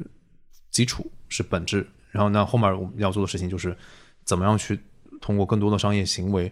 [0.70, 1.88] 基础，是本质。
[2.10, 3.74] 然后那后面我们要做的事情就是，
[4.22, 4.78] 怎么样去
[5.20, 6.50] 通过更多的商业行为，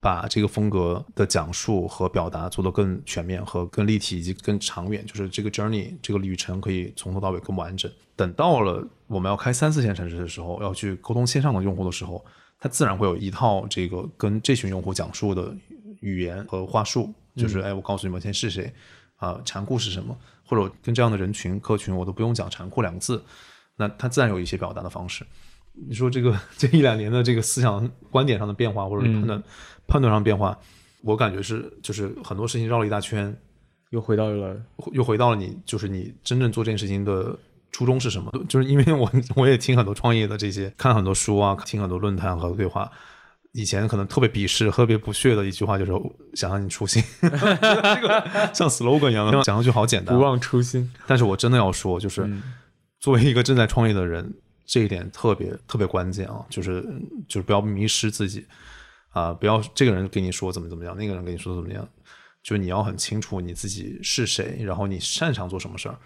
[0.00, 5.04] 把这个风格的讲述和表达做得更全面和更立体以及更长远。
[5.04, 7.90] 就是这个 journey 这个旅程可以从头到尾更完整。
[8.16, 12.24] 等到了我们要开三四线城市的时候，要去沟通线上的用户的时候，
[12.58, 15.54] 它自然会有一套这个跟这群用户讲述的
[16.00, 17.12] 语言和话术。
[17.36, 18.72] 就是哎，我告诉你们现在是谁
[19.16, 20.16] 啊，残酷是什么。
[20.44, 23.22] 或者跟这样的人群客群，我都不用讲“残酷”两个字，
[23.76, 25.24] 那他自然有一些表达的方式。
[25.72, 29.42] 你说这个 这一两年的这个思想观点上的变化，或者判断
[29.86, 30.56] 判断上变化，
[31.02, 33.34] 我感觉是就是很多事情绕了一大圈，
[33.90, 34.56] 又回到了
[34.92, 37.38] 又回到了你就是你真正做这件事情的
[37.72, 38.30] 初衷是什么？
[38.48, 42.90] 就是因为我 我也听很多创业的这些，看很多书啊，听很多论坛和对话。
[43.52, 45.92] 以前可能特别鄙视、特别不屑的一句话，就是
[46.34, 50.88] 想让你初心，这个像 slogan 一样，讲上去好简单，不忘初心。
[51.04, 52.30] 但是我真的要说，就是
[53.00, 54.32] 作为一个正在创业的人，
[54.70, 56.80] 这一点特别特别关键啊，就是
[57.26, 58.46] 就是不要迷失自己
[59.08, 61.86] 啊，不要这个人跟你说怎么怎么样，那个人跟你说怎么样，
[62.40, 65.98] 就是你要很清楚你自己是谁，然后你擅长做什么事儿。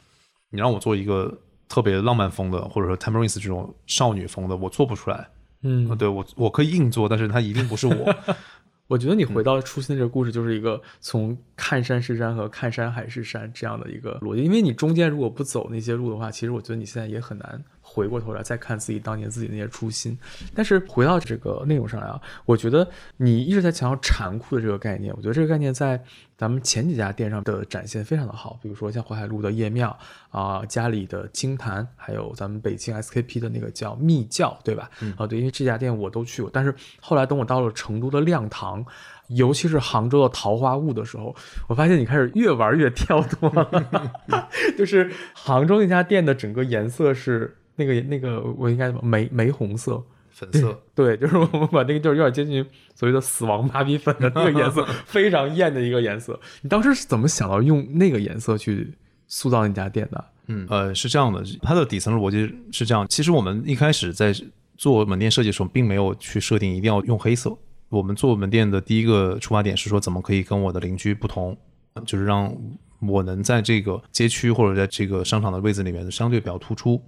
[0.49, 1.37] 你让我做一个
[1.69, 5.29] 特别浪漫风的，或者说 Tamarins 这种少女风的，我做不出来。
[5.61, 8.15] 嗯，对我我可以硬做，但是它一定不是我。
[8.87, 14.43] 我觉得你回到初心的这个故事，就是一个从看山是山和看山还是山这样的一个逻辑。
[14.43, 20.19] 因为你中间如果不走那些路的话，其实我觉得你现在也很难回过头来再看自己当年自己那些初心。
[20.53, 22.87] 但是回到这个内容上来啊，我觉得
[23.19, 26.03] 你一直在强调残酷的这个概念，我觉得这个概念在。
[26.37, 29.97] 咱们前几家店上的展现非常的好，比如说像淮海路的夜庙
[30.31, 34.91] 啊，家里的金坛，还有咱们北京 SKP 的那个叫密教，对吧？
[35.17, 38.85] 啊，对，因为这家店我都去过，但是后来等我到了成都的亮堂，
[39.29, 41.35] 尤其是杭州的桃花坞的时候，
[41.69, 44.11] 我发现你开始越玩越跳脱了，
[44.77, 50.03] 就是杭州那家店的整个颜色是那个那个我应该怎么玫玫红色。
[50.37, 52.61] 粉色，对，就是我们把那个就是有点接近
[52.97, 56.37] 所谓的死亡芭比粉的那个颜色， 非常艳的一个颜色。
[56.63, 58.93] 你当时是怎么想到用那个颜色去
[59.29, 60.25] 塑造那家店的？
[60.49, 63.07] 嗯，呃，是这样的，它的底层逻辑是这样。
[63.09, 64.35] 其实我们一开始在
[64.77, 67.57] 做门店设计的时候，并没有去设定一定要用黑色。
[67.89, 71.57] 我们做门店的第一个出发点是说，怎么可以跟我的邻居不同，
[72.05, 72.53] 就是让
[72.99, 77.01] 我能在这个街区或者在这个商场的位置里面相对比较突出，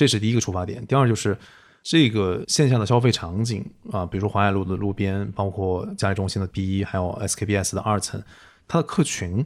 [0.00, 0.86] 这是第一个出发点。
[0.86, 1.36] 第二就是。
[1.82, 8.22] 这个线下的消费场景啊，比如说淮海路的路边，包括嘉里中心的 B 一，还有 SKPS 的二层，
[8.68, 9.42] 它的客群，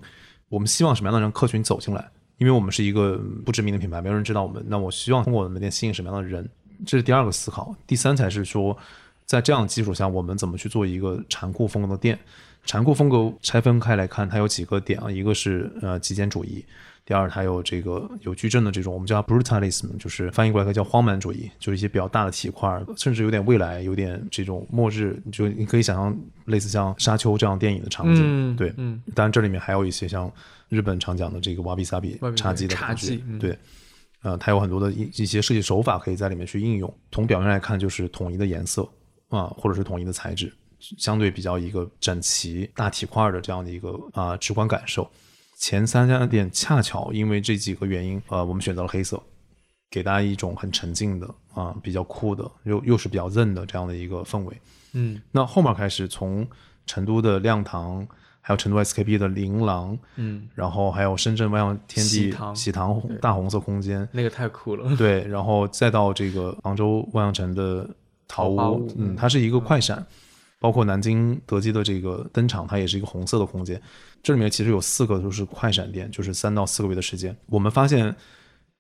[0.49, 2.11] 我们希望什么样的人客群走进来？
[2.38, 6.51] 因为我们是一个不知名的品牌，没有人知道我们，那我希望通过我的门店吸引什么样的人？
[6.85, 7.73] 这是第二个思考。
[7.87, 8.77] 第三才是说，
[9.25, 12.19] 在这样的基础下，我们怎么去做一个残酷风格的店？
[12.66, 16.64] 残酷风格拆分开来看，它有几个点啊，一个是呃极简主义，
[17.05, 28.22] 第二，它有这个有矩阵的这种，我们叫 brutalism，就是翻译过来可以叫荒蛮主义，就是一些比较大的体块，甚至有点未来，有点这种末日，就你可以想象类似像沙丘这样电影的场景。
[28.24, 30.31] 嗯对，嗯当然这里面还有一些像
[30.68, 33.59] 日本常讲的这个瓦比萨比瓦比侘寂的侘感觉寂嗯对。
[34.22, 36.90] 呃，它有很多的一一些设计手法可以在里面去应用。
[37.12, 38.88] 从表面来看，就是统一的颜色
[39.29, 40.50] 啊、或者是统一的材质，
[40.99, 45.09] 相对比较一个整齐大体块的这样的一个啊、直观感受。
[45.59, 49.23] 前三家店恰巧因为这几个原因，呃，我们选择了黑色，
[49.90, 54.57] 给大家一种很沉静的啊、比较酷的，又又是比较韧的这样的一个氛围。
[54.92, 56.47] 嗯那后面开始从
[56.87, 58.07] 成都的亮堂，
[58.40, 64.94] 还有成都 SKP 的琳琅，嗯，然后还有深圳万象天地喜糖大红色空间，那个太酷了。
[64.97, 67.88] 对，然后再到这个杭州万象城的
[68.29, 70.05] 桃桃花嗯，它是一个快闪，
[70.64, 73.79] 包括南京德基的这个灯场，它也是一个红色的空间。
[74.22, 77.37] 这里面其实有四个都是快闪店，就是三到四个月的时间。
[77.50, 78.16] 我们发现，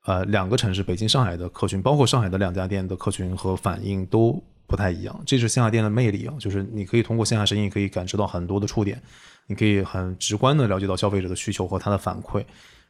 [0.06, 5.22] 呃，两个城市北京、上海的客群，包括上海的两家店的客群和反应都不太一样。
[5.26, 8.98] 这是线下店的魅力啊，就是你可以通过线下生意可以感知到很多的触点，
[9.46, 12.42] 你可以很直观的了解到消费者的需求和他的反馈，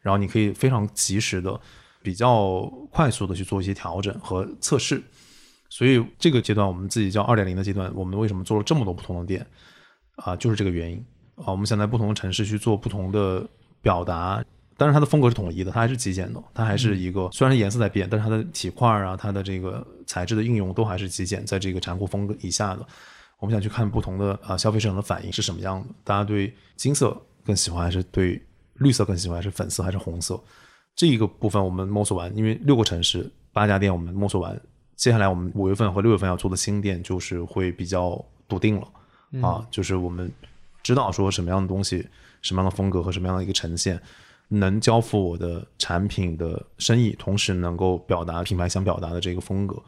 [0.02, 1.60] 然后你可以非常及时的、
[2.00, 5.02] 比较快速的去做一些调整和测试。
[5.74, 9.44] 所以这个阶段我们自己叫二点零的阶段，我们为什么做了这么多不同的店
[10.14, 10.36] 啊？
[10.36, 11.50] 就是这个原因啊。
[11.50, 13.44] 我们想在不同的城市去做不同的
[13.82, 14.40] 表达，
[14.76, 22.86] 但是它的风格是统一的，它还是极简的，它还是一个虽然颜色在变，但是它的体块啊，它的这个材质的应用都还是极简，在这个禅酷风格以下的。
[23.40, 28.40] 我们想去看不同的啊消费市场的反应是什么样的，大家对金色更喜欢，还是对
[28.74, 30.40] 绿色更喜欢，还是粉色还是红色？
[30.94, 34.56] 这一个部分我们摸索完，因为六个城市八家店我们摸索完，
[34.96, 38.88] 接下来我们五月份和六月份要做的新店就是会比较笃定了、
[39.42, 40.30] 啊，就是我们
[40.82, 42.06] 知道说什么样的东西、
[42.42, 44.00] 什么样的风格和什么样的一个呈现，
[44.48, 49.82] 能交付我的产品的生意，同时能够表达品牌想表达的这个风格。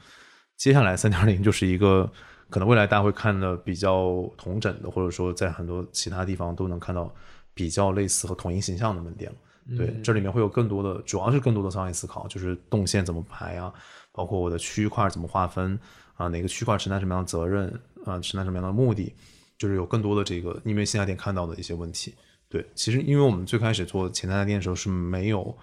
[0.57, 2.11] 接下来三点零就是一个
[2.49, 7.12] 可能未来大家会看的比较同整的，或者说在很多其他地方都能看到
[7.53, 9.37] 比较类似和统一形象的门店了。
[9.77, 13.73] 对，这里面会有更多的，主要是更多的商业思考，就是动线怎么排啊，
[14.17, 15.79] 包括我的区块怎么划分
[16.15, 17.69] 啊，哪个区块承担什么样的责任
[18.07, 19.15] 啊，承担什么样的目的，
[19.59, 22.15] 就是有更多的这个因为线下店看到的一些问题。
[22.49, 25.55] 对，其实因为我们最开始做前三家店的时候是没有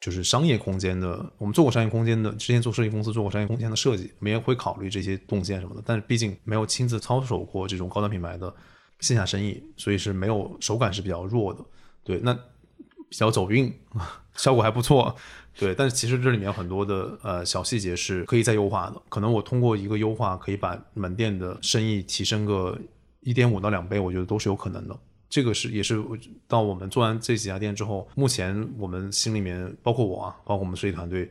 [0.00, 8.52] 就是商业空间的，我们做过商业空间的，之前做设计公司做过商业空间的设计，我们也会考虑这些动线什么的，但是毕竟没有亲自操守过这种高端品牌的
[8.98, 11.64] 线下生意，所以是没有手感是比较弱的。
[12.02, 13.72] 对，那比较走运，
[14.34, 15.14] 效果还不错。
[15.60, 19.02] 对，但是其实这里面有很多的呃小细节是可以再优化的。
[19.10, 22.76] 可能我通过一个优化，可以把门店的生意提升个
[23.20, 24.98] 一点五到两倍，我觉得都是有可能的。
[25.28, 26.02] 这个是也是
[26.48, 31.30] 到我们做完这几家店之后，目前我们心里面，包括我啊，包括我们设计团队，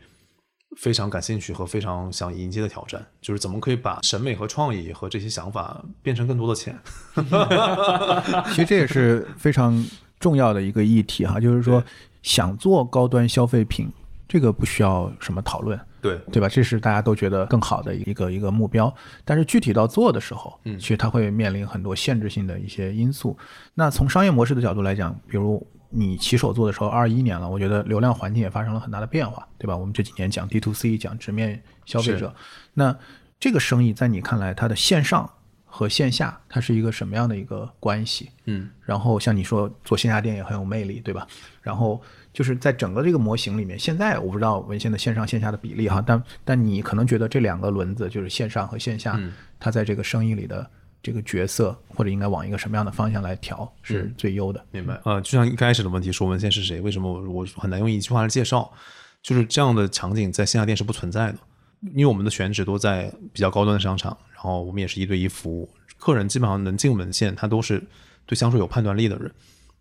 [0.77, 6.79] 非常感兴趣和非常想迎接的挑战，就是怎么可以把审美和创意和这些想法变成更多的钱。
[8.53, 9.83] 其实这也是非常
[10.19, 11.83] 重要的一个议题哈，就是说
[12.21, 13.91] 想做高端消费品，
[14.29, 16.47] 这个不需要什么讨论，对，对吧？
[16.47, 18.93] 这是大家都觉得更好的一个一个目标。
[19.25, 23.35] 但是具体到做的时候，嗯其实它会面临很多限制性的一些因素。
[23.73, 29.75] 那从商业模式的角度来讲，比如你起手做的时候，二一年了，我觉得流量环境也发生了很大的变化，对吧？
[29.75, 32.31] 我们这几年讲 D to C，讲直面消费者，
[32.75, 32.95] 那
[33.39, 35.27] 这个生意在你看来，它的线上
[35.65, 38.29] 和线下，它是一个什么样的一个关系？
[38.45, 41.25] 嗯，然后像你说做线下店也很有魅力，对吧？
[41.63, 41.99] 然后
[42.33, 50.69] 就是在整个这个模型里面，现在我不知道文献的线上线下的比例哈，但但你可能觉得这两个轮子就是线上和线下，嗯它在这个生意里的
[51.01, 54.63] 这个角色或者应该往一个什么样的方向来调是最优的。
[54.71, 54.99] 明白。
[55.05, 58.71] 呃，就像一开始的问题说文献是谁，为什么我我很难用一句话来介绍？
[59.21, 61.39] 就是这样的场景在线下店是不存在的，
[61.93, 67.83] 因为我们的选址都在比较高端的商场，然后我们也是一对一服务，客人基本上能进文献，他都是
[68.25, 69.29] 对香水有判断力的人，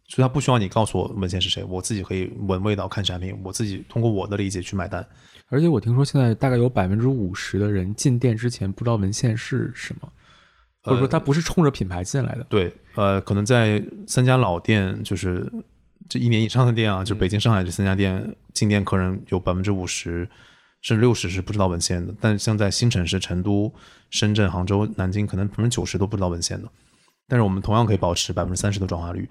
[0.09, 5.07] 所以他不需要你告诉我文献是谁，我自己可以闻味道、看产品，我自己通过我的理解去买单。
[5.49, 10.11] 而且我听说现在大概有百分之五十的人进店之前不知道文献是什么，
[10.83, 12.47] 或者说他不是冲着品牌进来的。
[12.49, 15.51] 对，呃，可能在三家老店，就是
[16.09, 20.29] 这一年以上的店啊，就北京、上海这三家店进店客人有百分之五十
[20.81, 23.71] 甚至六十是不知道文献的，但像在新城市成都、
[24.09, 26.69] 深圳、杭州、南京，可能百分之九十都不知道文献的。
[27.27, 29.29] 但是我们同样可以保持百分之三十的转化率。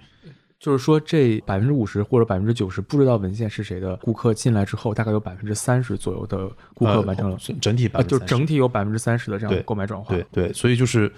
[0.59, 10.15] 就是说，这百分之五十或者百分之九十不知道文献是谁的顾客进来之后，大概有百分之三十左右的顾客完成了呃整体百啊，分之就整体有百分之三十的这样的购买转化。
[10.15, 11.11] 对对，所以就是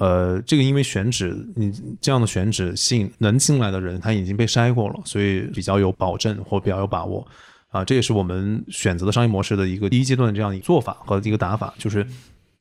[0.00, 7.24] 呃，这个因为选址，你这样的选址吸引能进来的人，他已经被筛过了，所以比较有保证或比较有把握
[7.68, 7.84] 啊。
[7.84, 12.04] 这也是我们选择的商业模式的一个第一阶段的这样一个做法和一个打法，就是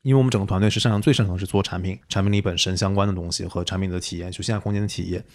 [0.03, 5.25] 因为我们整个团队是擅长最擅长是做产品、产品力本身相关的东西和产品的体验，就线下空间的体验。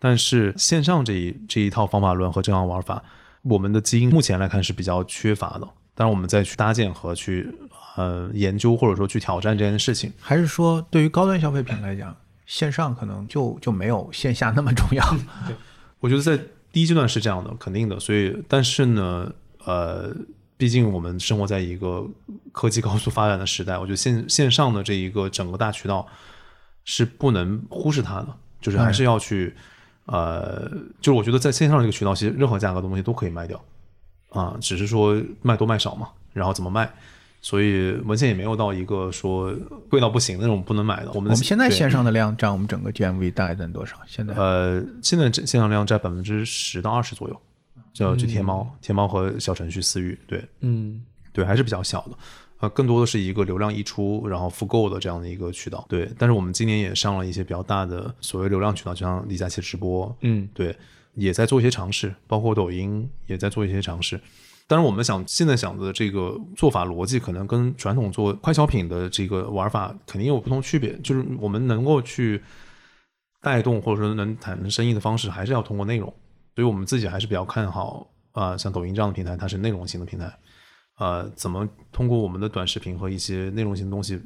[0.00, 3.00] 但是线上这一这一套方法论和这样玩法，
[3.42, 5.68] 我们的基因目前来看是比较缺乏的。
[5.94, 7.48] 当然，我们再去搭建和去。
[7.96, 15.04] 呃，研究或者说去挑战这件事情，还是说对于高端消费品来讲，线上可能就就没有线下那么重要？
[15.46, 15.54] 对，
[15.98, 16.38] 我觉得在
[16.70, 17.98] 第一阶段是这样的，肯定的。
[17.98, 19.30] 所以，但是呢，
[19.64, 20.14] 呃，
[20.56, 22.08] 毕竟我们生活在一个
[22.52, 26.06] 科技高速发展的时代，我觉得线线上的这一个整个大渠道
[26.84, 28.28] 是不能忽视它的，
[28.60, 29.54] 就是还是要去，
[30.10, 30.68] 呃，
[31.00, 33.62] 就是我觉得在线上这个渠道，其实任何价格的东西都可以卖掉
[34.30, 36.90] 啊，只是说卖多卖少嘛，然后怎么卖。
[37.42, 39.50] 所以文献也没有到一个说
[39.88, 41.10] 贵到不行那种不能买的。
[41.12, 43.96] 我们我们现在线上的量占我们整个 GMV 大概占多少？
[44.06, 47.40] 现在呃，现在线上量占百分之十到二十左右，
[47.94, 51.02] 就就天猫、天猫和小程序私域，对，嗯，
[51.32, 52.10] 对，还是比较小的。
[52.60, 55.84] 呃，更多的是一个流量溢出，然后复购的这样的一个渠道。
[55.88, 60.76] 对，但是我们今年也上了一些比较大的所谓流量渠道，就像李佳琦直播，嗯，对，
[61.14, 64.20] 也在做一些尝试，包括抖音也在做一些尝试。
[64.66, 70.96] 当然，我们想现在想的这个做法逻辑，可能跟传统做快消品的这个玩法肯定有不同区别。
[70.98, 72.40] 就是我们能够去
[73.40, 76.06] 带动或者说能谈生意的方式，还是要通过内容。
[76.54, 80.30] 所以我们自己还是比较看好啊，像抖音这样的平台，它是内容型的平台。
[81.00, 84.20] 呃，怎么通过我们的短视频和一些内容型的东西，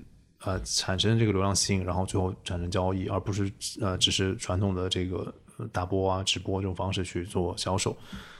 [0.44, 3.48] 呃，产生这个流量吸引，然后最后产生交易，而不是
[3.80, 5.32] 呃，只是传统的这个
[5.70, 7.96] 打播啊、直播这种方式去做销售。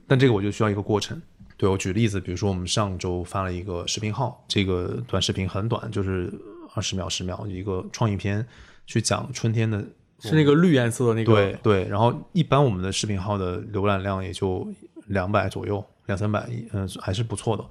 [0.09, 1.23] 但这个我就需要一个过程。
[1.57, 6.29] 对我举例子，比如说我们上周发了一个视频号，这个短视频很短，就是
[6.75, 8.45] 二十秒、十秒一个创意片，
[8.85, 9.79] 去讲春天的，
[10.19, 11.33] 是那个绿颜色的那个。
[11.33, 14.67] 对对，然后一般我们的视频号的浏览量也就
[15.07, 17.65] 两百左右，两三百，嗯，还是不错的。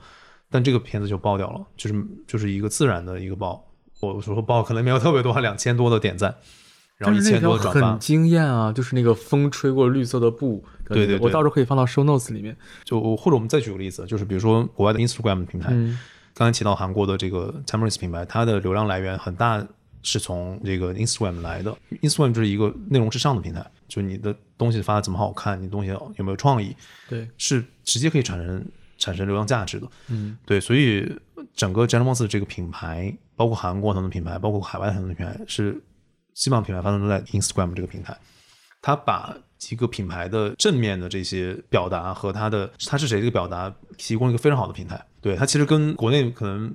[0.54, 3.66] 但这个片子就爆掉了，就是就是一个自然的一个爆，
[4.02, 6.36] 我说爆可能没有特别多，两千多的点赞。
[6.96, 8.72] 然后一千多转发，很惊艳啊！
[8.72, 12.56] 就是那个风吹过绿色的布，对对，对我到时候可以放到 show notes 里面。
[12.84, 15.70] 就或者我们再举个例子，就是比如说国外的 Instagram 平台，
[16.36, 19.66] 刚才提到韩国的这个 Timeless 品牌，它的流量来源很大
[20.04, 21.76] 是从这个 Instagram 来的。
[22.04, 26.76] Instagram 就是一个内容至上的平台，就你的东西发的怎么好看，你东西有没有创意，
[27.10, 28.64] 对，是直接可以产生
[29.04, 29.88] 产生流量价值的。
[30.08, 31.12] 嗯，对，所以
[31.54, 35.80] 整个 Timeless 这个品牌，包括韩国很多品牌，包括海外很多品牌是。
[36.34, 38.18] 基本上品牌发生都在 Instagram 这个平台，
[38.82, 39.38] 他把
[39.70, 45.00] 一个品牌的正面的这些表达和他的他是谁这个表达提供一个非常好的平台。
[45.22, 46.74] 对它其实跟国内可能。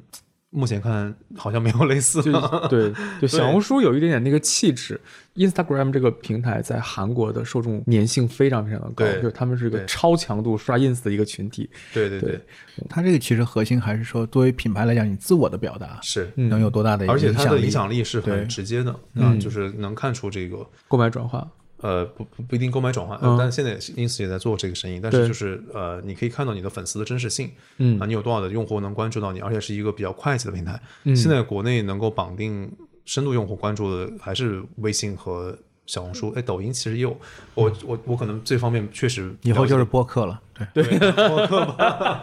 [0.50, 5.00] 目前看好像没有类似的，对， 就小红书有一点点那个气质。
[5.36, 11.68] Instagram 这个平台在韩国的受众粘性非常非常的高，就是他们是一个超强度刷 ins 的一个群体。
[11.94, 12.40] 对对对，
[12.88, 17.26] 它这个其实核心还是说，作为品牌来讲，你自我的表达是能有多大的影响力？
[17.28, 21.48] 而且它的影响力是很直接的，嗯，就是能看出这个购买转化。
[21.80, 24.98] 呃，不不不一定购买转换，但现在 ins 也在做这个生意。
[25.00, 30.80] 但是就是呃，你可以看到你的粉丝的真实性，嗯啊，你有多少的用户能关注到你，而且是一个比较快捷的平台。
[31.14, 32.70] 现在国内能够绑定
[33.04, 35.56] 深度用户关注的还是微信和
[35.86, 36.32] 小红书。
[36.36, 37.16] 哎，抖音其实也有，
[37.54, 40.40] 我我我可能这方面确实以后就是播客了。
[40.74, 42.20] 对对，播客吧。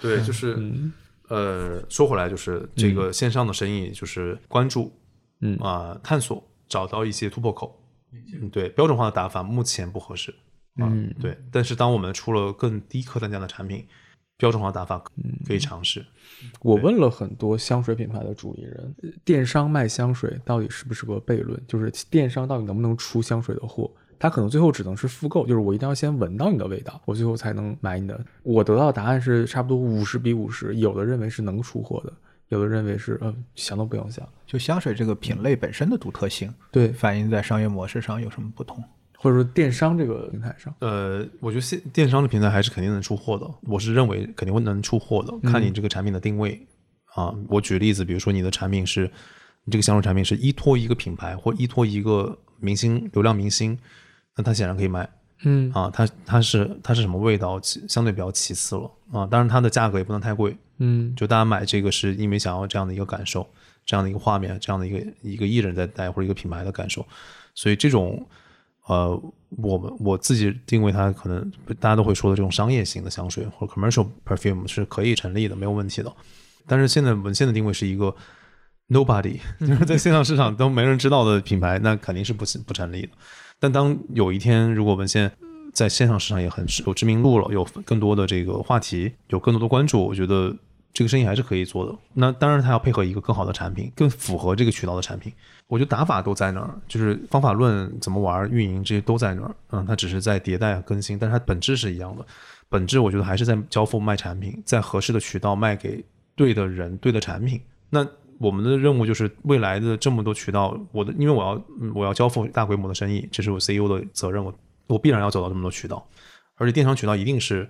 [0.00, 0.58] 对，就是
[1.28, 4.92] 呃，说回来就是这个线上的生意，就是关注，
[5.40, 7.80] 嗯啊，探索，找到一些突破口。
[8.40, 10.34] 嗯，对，标准化的打法目前不合适。
[10.76, 11.38] 嗯，对。
[11.52, 13.86] 但是当我们出了更低客单价的产品，
[14.36, 15.02] 标准化打法
[15.46, 16.04] 可以尝试。
[16.60, 18.94] 我问了很多香水品牌的主理人，
[19.24, 21.60] 电商卖香水到底是不是个悖论？
[21.68, 23.90] 就是电商到底能不能出香水的货？
[24.18, 28.24] 他可能最后只能是复购，就是我一定要先闻到你的味道，我最后才能买你的。
[28.42, 32.12] 我得到的答案是差不多五十比五十，有的认为是能出货的。
[32.48, 38.82] 有的认为是，呃，想都不用想，就香水这个品类本身的独特性，对，反映在商业模式上有什么不同，
[39.18, 46.64] 或者说电商这个平台上，呃，我觉得现电商的平台还是肯定能出货的，我是认为肯定会能出货的，看你这个产品的定位
[47.14, 47.34] 啊。
[47.48, 49.10] 我举例子，比如说你的产品是，
[49.64, 53.76] 你这个香水产品是依托一个品牌或依托一个明星流量明星，
[54.36, 55.08] 那它显然可以卖。
[55.46, 59.26] 嗯啊，它它是它是什么味道，相对比较其次了啊。
[59.26, 60.56] 当然，它的价格也不能太贵。
[60.78, 63.48] 嗯，就大家买这个是因为想要这样的一个感受，
[63.84, 67.06] 这样的一个画面，这样的一个一个艺人在带或者一个品牌的感受。
[67.54, 68.26] 所以这种
[68.86, 69.18] 呃，
[69.50, 71.50] 我们我自己定位它可能
[71.80, 76.12] 大家都会说的这种商业型的香水或者 commercial perfume 是可以成立的，没有问题的。
[76.66, 78.14] 但是现在文献的定位是一个
[78.88, 83.10] nobody， 就是在线上市场都没人知道的品牌，那肯定是不不成立的。
[83.58, 85.30] 但当有一天如果文献
[85.74, 90.56] 在线上市场也很有知名度了，有更多的这个话题，有更多的关注，我觉得
[90.92, 91.94] 这个生意还是可以做的。
[92.12, 95.32] 那当然，它要配合一个更好的产品，更符合这个渠道的产品。
[95.66, 99.54] 我觉得打法都在那儿，就是方法论怎么玩、运营这些都在那儿。
[99.70, 102.24] 嗯，它只是在迭代更新，但是它本质是一样的。
[102.68, 106.04] 本质我觉得还是在交付卖产品，在合适的渠道卖给
[106.36, 107.60] 对的人、对的产品。
[107.90, 108.06] 那
[108.38, 111.64] 我们的任务就是未来的这么多渠道，我的因为我要
[111.94, 114.44] 我要交付大规模的生意，这是我 CEO 的责任。
[114.44, 114.54] 我
[114.86, 116.06] 我必然要走到这么多渠道，
[116.56, 117.68] 而且电商渠道一定是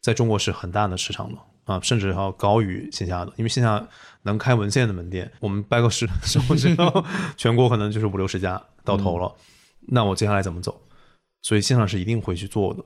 [0.00, 3.86] 在中国是很大的市场的啊，甚至要高于线下的，因为线下
[4.22, 7.04] 能开文献的门店，我们掰个十手指头，
[7.36, 9.32] 全国可能就是五六十家到头了。
[9.88, 10.80] 那我接下来怎么走？
[11.42, 12.84] 所以线上是一定会去做的，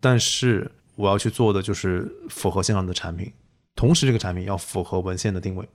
[0.00, 3.32] 但是我要去做的就是符合线上的产品，
[3.74, 5.68] 同时这个产品要符合文献的定位。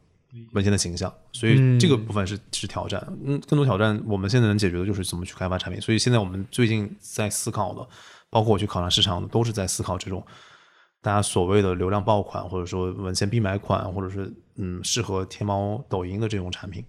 [0.53, 2.99] 文献的形象，所以这个部分是是挑战。
[3.23, 5.79] 嗯，更多挑战我们现在能解决的就是怎么去开发产品。
[5.79, 7.88] 所以现在我们最近在思考的，
[8.31, 10.25] 包括我去考察市场的，都是在思考这种
[11.01, 16.84] 大家所谓的流量爆款，或者说文献必买款，或者是嗯适合天猫、抖音的这种产品。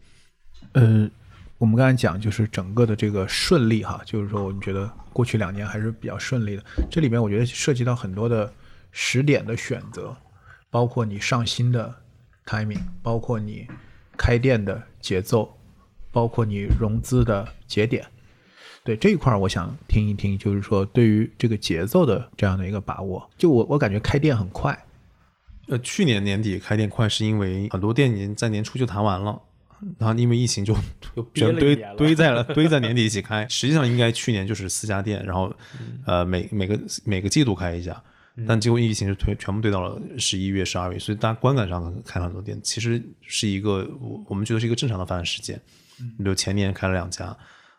[0.72, 1.10] 嗯，
[1.58, 6.64] 我们刚才讲就是整个的这个顺利哈，就是说我们觉得过去两年还是比较顺利的。
[6.90, 8.50] 这里面我觉得涉及到很多的
[8.90, 10.16] 时点的选择，
[10.70, 11.94] 包括你上新的。
[12.46, 13.66] Timing 包括你
[14.16, 15.56] 开店的节奏，
[16.12, 18.04] 包括你融资的节点，
[18.84, 23.28] 对这一块儿，我想听一听，就是说对于这个节奏的这样的一个把握。
[23.36, 24.86] 就我我感觉开店很快，
[25.68, 29.40] 呃，去年年底开店快是因为很多店已经在年初就谈完了，
[29.98, 30.76] 然后因为疫情就
[31.34, 33.48] 全堆堆在了堆在年底一起开。
[33.48, 35.52] 实际上应该去年就是四家店，然后
[36.06, 38.00] 呃每每个每个季度开一家。
[38.48, 45.60] 但结果疫情就推全部推到了十一月、十二月，所以大家观感上开了很多店，其实是一个我我们觉得是一个正常的发展时间。
[46.18, 47.26] 比如前年开了两家，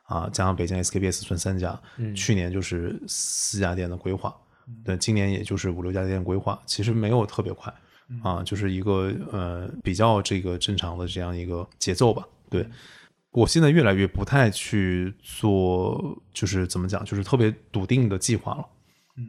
[0.03, 1.77] 啊，加上北京 SKPS 算三家，
[2.15, 4.33] 去年就是四家店的规划，
[4.85, 7.73] 对，今年也就是五六家店规划，其实没有特别快，
[8.23, 12.25] 啊，就是一个呃比较这个正常的这样一个节奏吧。
[12.49, 12.65] 对
[13.31, 18.65] 我现在越来越不太去做，就是怎么讲，就是特别笃定的计划了。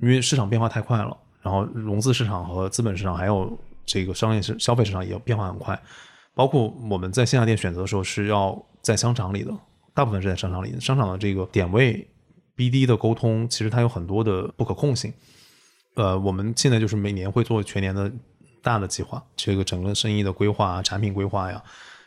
[0.03, 5.81] 因为市场变化太快了，然后融资市场和资本市场还有这个商业市消费市场也变化很快，
[6.35, 9.57] 包括我们在线下店选择的时候是要在商场里的，
[9.95, 12.09] 大部分是在商场里，商场的这个点位、
[12.57, 15.13] BD 的沟通，其实它有很多的不可控性。
[15.95, 18.13] 呃，我们现在就是每年会做全年的
[18.63, 21.63] 大的计划，这个整个生意的规划、产品规划呀，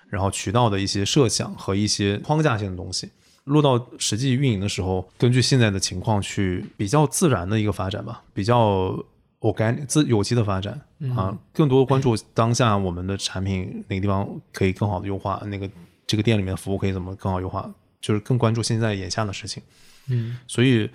[0.09, 3.09] 然后渠道的一些设想和一些框架性的东西。
[3.49, 9.03] 落到实际运营的时候，根据现在的情况去比较自然的一个发展吧，比较
[9.39, 10.79] organic 自有机的发展
[11.15, 15.69] 啊，更多关注当下我们的产品哪个地方可以更好的优化，那个
[16.05, 17.69] 这个店里面的服务可以怎么更好优化，
[17.99, 19.63] 就是更关注现在眼下的事情。
[20.09, 20.89] 嗯，所以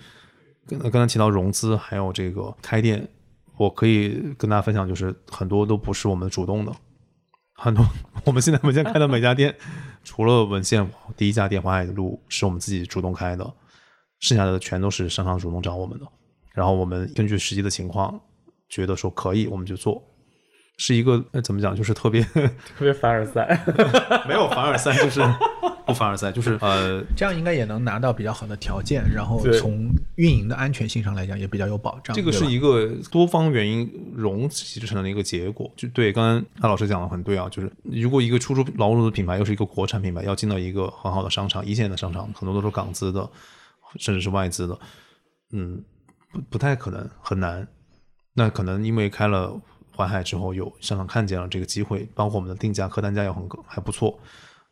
[0.67, 3.05] 刚刚才提到融资还有这个开店，
[3.57, 6.71] 我可以跟大家分享，就是很多都不是我们主动的。
[7.55, 7.85] 很多
[8.25, 9.55] 我们现在门店开的每家店，
[10.03, 10.87] 除了文献
[11.17, 13.53] 第一家店淮海路是我们自己主动开的，
[14.19, 16.05] 剩下的全都是商场主动找我们的。
[16.53, 18.19] 然后我们根据实际的情况，
[18.69, 20.01] 觉得说可以，我们就做。
[20.77, 22.49] 是一个怎么讲，就是特别特
[22.79, 23.63] 别凡尔赛，
[24.27, 32.15] 没有凡尔赛，就是不凡尔赛，就是呃，这样应该也能拿到比较好的条件，然后从运营的安全性上来讲也比较有保障。
[32.15, 35.71] 这个是一个多方原因融集成的一个结果。
[35.75, 43.29] 就对，刚刚安老师讲的很对啊，就是如果一个初出茅庐的品牌，又是一个国产品牌，要进到一个很好的商场、一线的商场，很多都是港资的，
[43.97, 44.79] 甚至是外资的，
[45.51, 45.83] 嗯，
[46.31, 47.67] 不不太可能，很难。
[48.33, 49.59] 那可能因为开了。
[49.97, 54.19] 淮海之后，有商场看见了这个机会，包括我们的定价、客单价也很还不错，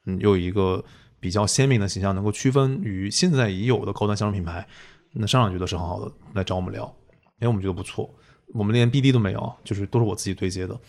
[0.05, 0.83] 嗯，又有一个
[1.19, 4.67] 比较鲜明的形象，能够区分于现在已有的高端香水品牌，
[5.13, 6.85] 那商场觉得是很好的，来找我们聊，
[7.39, 8.09] 哎，我们觉得不错，
[8.53, 10.79] 我们连 BD 都没有，就是都是我自己对接的，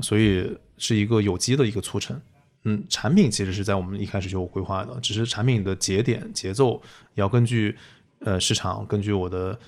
[0.00, 2.20] 所以是一个有机的一个促成，
[2.64, 6.80] 嗯，产品其实是在我们一开始就有规划的，只是产品的节点节奏
[7.14, 7.76] 要根据
[8.20, 9.58] 呃市场，根据我的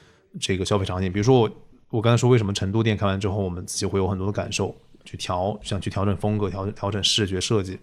[0.40, 1.50] 这个消费场景，比如说我。
[1.90, 4.74] 我刚才说，为什么成都店开完之后，我们自己会有很多的感受，
[5.04, 7.78] 去调，想去调整风格，调调整视觉设计，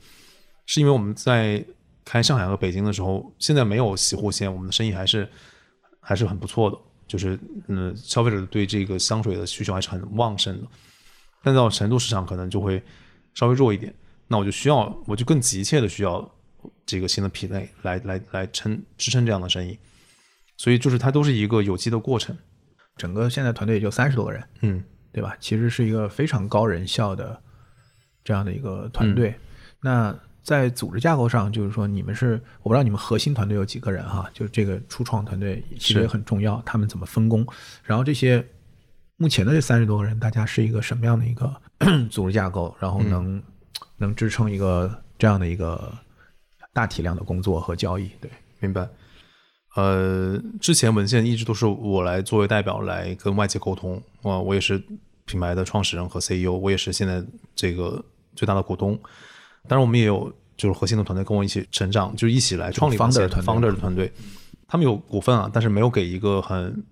[0.66, 1.64] 是因为我们在
[2.06, 5.28] 开上海和北京的时候，现在没有洗护线，我们的生意还是
[6.00, 7.38] 还是很不错的，就是
[7.68, 10.68] 嗯，消费者对这个香水的需求还是很旺盛的。
[11.44, 12.82] 但到成都市场可能就会
[13.34, 13.94] 稍微弱一点，
[14.28, 16.32] 那我就需要，我就更急切的需要
[16.86, 19.78] 这个新的品类来来来撑支撑这样的生意，
[20.58, 22.38] 所以就是它都是一个有机的过程。
[22.98, 25.36] 整个现在团队也就三十多个人，嗯，对吧？
[25.40, 27.42] 其实是一个非常高人效的
[28.24, 29.34] 这样的一个团队。
[29.82, 37.46] 那在组织架构上，就是说你们是我不知道你们核心团队有几个人哈，就是这个初创团队其实也很重要，他们怎么分工，
[37.84, 38.44] 然后这些
[39.18, 41.56] 目前的这三十多个人，大家是一个什么样的一个
[42.10, 43.42] 组织架构，然后能、
[43.98, 45.94] 能支撑一个这样的一个
[46.74, 48.30] 大体量的工作和交易，对。
[48.60, 48.88] 明白。
[49.76, 54.82] 呃，之前文献一直都是我来作为代表来跟外界沟通，啊，我也是
[55.26, 57.24] 品牌的创始人和 CEO，我也是现在
[57.56, 58.04] 这个
[58.36, 59.00] 最大的股东。
[59.68, 64.12] 当然，我们也有就是核心的团队跟我一起成长，就是一起来创立 founder 团队 founder 的团队，
[64.68, 66.84] 他们有股份啊，但是没有给一个很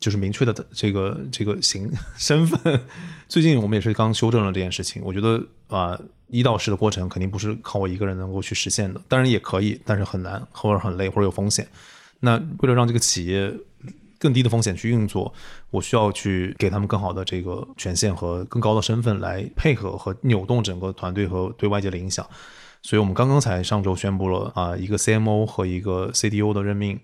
[0.00, 2.80] 就是明确的这个这个形身份。
[3.28, 5.98] 最近我们也是刚修正了这件事情，我觉得啊、
[6.28, 11.66] 一到十的过程肯定不是靠我一个人能够去实现的，当然也可以，但是很难，或者很累，或者有风险。
[12.20, 13.52] 那为了让这个企业
[14.18, 15.32] 更低的风险去运作，
[15.70, 22.26] 我需要去给他们更好的这个权限和更高的身份来配合和扭动整个团队和对外界的影响。
[22.82, 26.98] 所以我们刚刚才上周宣布了啊、一个 CMO 和一个 CDO 的任命，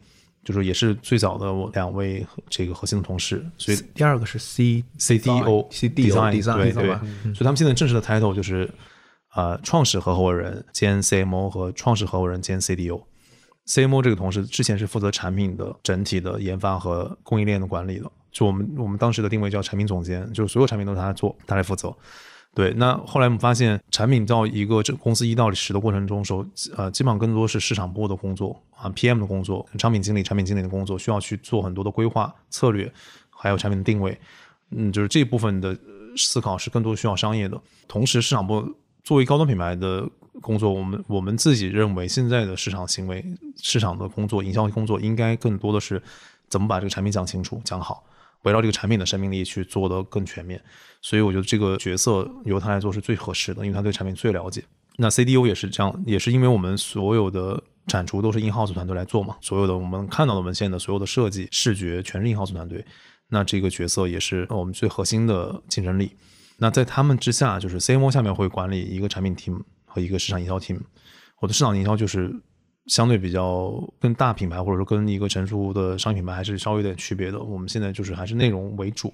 [0.44, 6.90] 就是也是最早的我两位这个核心的同事，所以第二个是 C CDO CDO design 对对，
[7.24, 8.70] 嗯所以他们现在正式的 title 就是
[9.34, 13.02] 呃创始合伙人兼 CMO 和创始合伙人兼 CDO。
[13.66, 21.94] CMO 这个同事之前是负责产品的整体的研发和供应链的管理的，就我们我们当时的定位叫产品总监，就是所有产品都是他来做，他来负责。
[22.54, 26.44] 对，那后来我们发现，产品到一个这公司一到十的过程中时候，
[26.76, 32.92] 呃，基本上更多是市场部的工作啊，PM 的工作，产品经理、产品经理的工作，需要去做很多的规划策略，
[33.30, 34.18] 还有产品的定位。
[34.70, 35.74] 嗯，就是这部分的
[36.14, 37.58] 思考是更多需要商业的。
[37.88, 40.06] 同时，市场部作为高端品牌的
[40.40, 43.24] 工作，我们我们自己认为现在的市场行为、
[43.60, 46.02] 市场的工作、营销工作，应该更多的是
[46.48, 48.04] 怎么把这个产品讲清楚、讲好，
[48.42, 50.60] 围绕这个产品的生命力去做得更全面。
[51.00, 54.64] 所以我觉得这个角色由他来做是最合适的，因为他对产品最了解。
[54.96, 62.84] 那 CDO 也是这样，也是因为我们所有的产出都是 in house 团队来做嘛，所有的我们看到的文献的所有的设计、视觉全是 in house 团队。
[63.28, 66.12] 那这个角色也是我们最核心的竞争力。
[66.58, 69.62] 那在他们之下，就是 CMO 下面会管理一个产品 team
[69.92, 70.80] 和一个市场营销 team。
[71.40, 72.34] 我的市场营销就是
[72.86, 77.40] 相对比较跟大品牌或者说跟一个成熟的商业品牌还是稍微有点区别的。
[77.40, 79.12] 我们现在就是还是内容为主，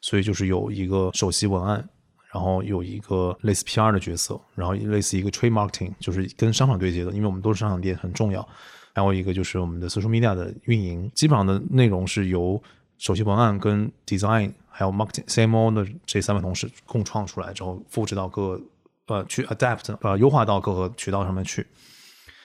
[0.00, 1.88] 所以就是有一个首席文案，
[2.32, 8.46] 然后有一个类似 PR 的角色，然后类似一个 trade marketing，就是跟商场对接的，因为我们都是商场店很重要。
[8.94, 12.62] 还有一个就是我们的 social media 的运营，基本上的内容是由
[12.96, 18.58] 首席文案跟 design 还有 marketing CMO 的这三位同事共创出来之后，复制到各
[19.06, 21.66] 呃去 adapt 呃优化到各个渠道上面去。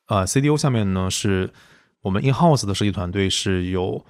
[0.07, 1.51] 呃，CDO 下面呢是
[2.01, 4.03] 我们 in house 的设计团队是有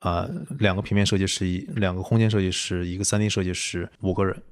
[0.00, 0.28] 呃
[0.58, 1.46] 两个平面设计师、
[1.76, 4.42] 两个空间设计师、一个三 D 设计师，五个人。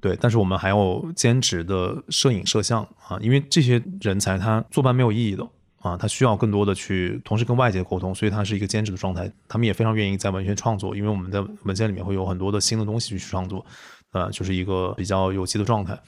[0.00, 5.44] 对，但是我们还有兼职的摄影摄像啊，因为这些人才他坐班没有意义的
[5.80, 9.28] 啊，他需要更多的去同时跟外界沟通，所以他是一个兼职的状态。
[9.48, 13.64] 他们也非常愿意在文献创作，因为我们在文献里面会有很多的新的东西去创作，
[14.12, 15.98] 呃，就是一个比较有机的状态。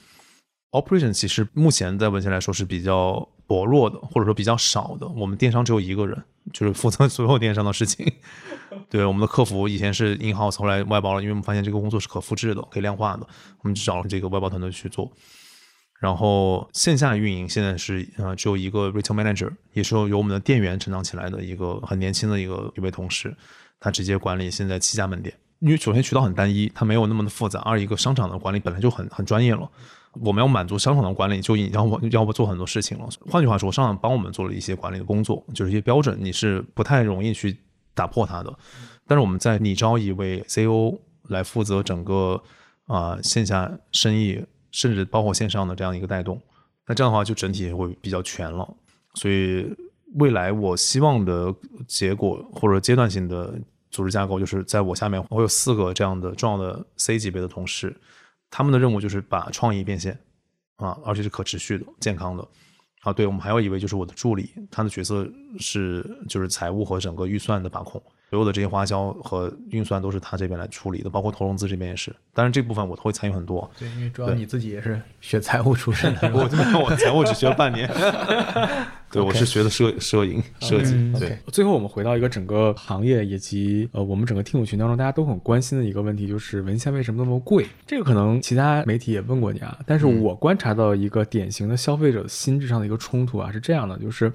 [0.73, 5.09] Operation 其实目前在文献来说是比较薄弱的，或者说比较少的。
[5.09, 8.11] 我们电商只有一个人，就是负责所有电商的事情。
[8.89, 13.27] 对，我们的客服以前是 in house，后来外包了，因为我们发现这个工作是可复制的、可以量化的，
[13.63, 15.11] 我们就找了这个外包团队去做。
[15.99, 23.37] 然后线下运营现在是呃只有一个 retail manager，也是由我们的店员成长起来的一个很年轻的一个一位同事，
[23.81, 25.35] 他直接管理现在七家门店。
[25.59, 29.69] 因为首先渠道很单一，它没有那么的复杂；二一个商场的管理本来就很很专业了，
[30.15, 33.09] 我们要满足商场的管理，就要要不做很多事情了。
[33.31, 37.57] 换句话说，商场帮我们做了一些管理的工作，就是一些标准，你是不太容易去
[37.95, 38.53] 打破它的。
[39.07, 40.99] 但是我们在拟招一位 CEO
[41.29, 42.43] 来负责整个
[42.87, 46.41] 啊、线下生意，甚至包括线上的这样一个带动，
[46.87, 48.69] 那这样的话就整体会比较全了。
[49.15, 49.73] 所以
[50.15, 51.55] 未来我希望的
[51.87, 53.55] 结果或者阶段性的
[53.91, 57.97] 组织架构，就是在我下面我有四个这样的重要的 C 级别的同事，
[58.51, 60.19] 他们的任务就是把创意变现
[60.77, 62.47] 啊，而且是可持续的、健康的。
[63.03, 65.27] 啊，对，我们还有一位就是我的助理，他的角色
[65.59, 72.15] 是就是财务和整个预算的把控，所有的这些花销和运算都是他这边来处理的，包括投融资这边也是。
[72.33, 73.69] 当然这部分我都会参与很多。
[73.77, 77.91] 对，因为主要你自己也是学财务出身的， 我这边我财务只学了半年，
[79.11, 87.67] 对，我是学的摄摄影设计，嗯对最后我们回到一个整个行业以及呃我们整个听友群当中大家都很关心的一个问题，就是文献为什么那么贵？
[87.85, 94.33] 这个可能其他媒体也问过你啊，但是我观察到一个典型的消费者心智上的一个冲突啊，是这样的，就是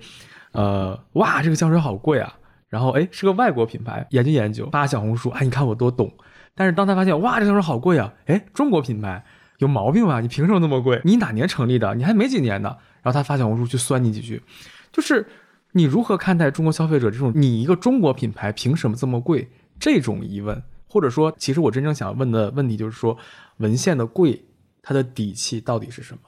[0.51, 2.33] 呃哇这个香水好贵啊，
[2.75, 6.13] 然后哎是个外国品牌，研究研究发小红书，哎你看我多懂，
[6.53, 9.23] 但是当他发现哇这香水好贵啊，哎中国品牌
[9.59, 10.19] 有毛病吧？
[10.19, 10.99] 你凭什么那么贵？
[11.05, 11.95] 你哪年成立的？
[11.95, 12.75] 你还没几年呢。
[13.01, 14.43] 然后他发小红书去酸你几句，
[14.91, 15.25] 就是
[15.71, 19.49] 你如何看待中国消费者这种你一个中国品牌凭什么这么贵
[19.79, 20.61] 这种疑问？
[20.89, 23.17] 或者说，其实我真正想问的问题就是说，
[23.57, 24.43] 文献的贵，
[24.81, 26.19] 它的底气到底是什么？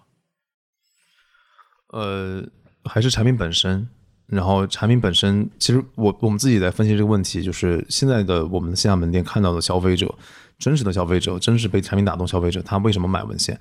[1.99, 2.43] 呃，
[2.85, 3.89] 还是产品本身。
[4.27, 10.13] 然后产品本身，其实我我们自己在分析这个问题，就是现在的我们的线下门店看到的消费者，
[10.59, 13.57] 真实的消费者，真实被产品打动消费者，他为什么买文献？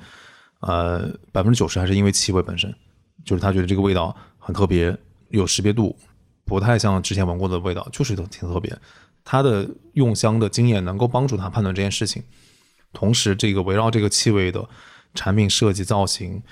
[0.60, 2.74] 呃，百分之九十还是因为气味本身，
[3.24, 4.96] 就是他觉得这个味道很特别，
[5.28, 5.96] 有识别度，
[6.44, 8.76] 不太像之前闻过的味道，就是挺特别。
[9.24, 12.22] 他的用香的经验能够帮助他判断这件事情，
[12.92, 14.68] 同时这个围绕这个气味的
[15.14, 16.42] 产品设计、造型，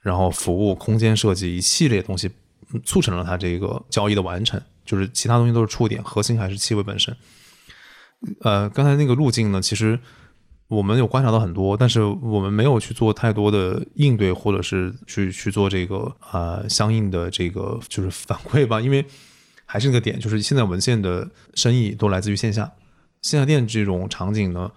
[0.00, 2.30] 然后服务、空间设计一系列东西。
[2.84, 7.16] 促成了它这个交易的完成，就是其他东西都是触点，核心还是气味本身。
[8.42, 9.98] 呃，刚才那个路径呢，其实
[10.68, 18.80] 我们有观察到很多，但是我们没有去做太多的应对，或者是去去做这个呃相应的这个就是反馈吧。
[18.80, 19.04] 因为
[19.64, 22.70] 还是那个点，就是现在文献的生意都来自于线下，
[23.22, 24.70] 线下店这种场景呢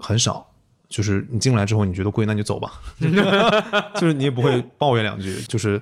[0.00, 0.46] 很少。
[0.88, 2.80] 就是你进来之后你觉得贵，那你就走吧，
[3.94, 5.80] 就是你也不会抱怨两句，就是。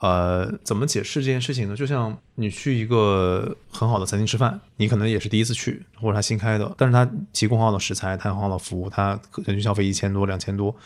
[0.00, 1.74] 呃，怎么解释这件事情呢？
[1.74, 10.76] 就像你去一个很好的餐厅吃饭，你可能也是第一次去，或者他新开的，但是他提供很好的食材，他很好的服务，他人均消费一千多、两千多，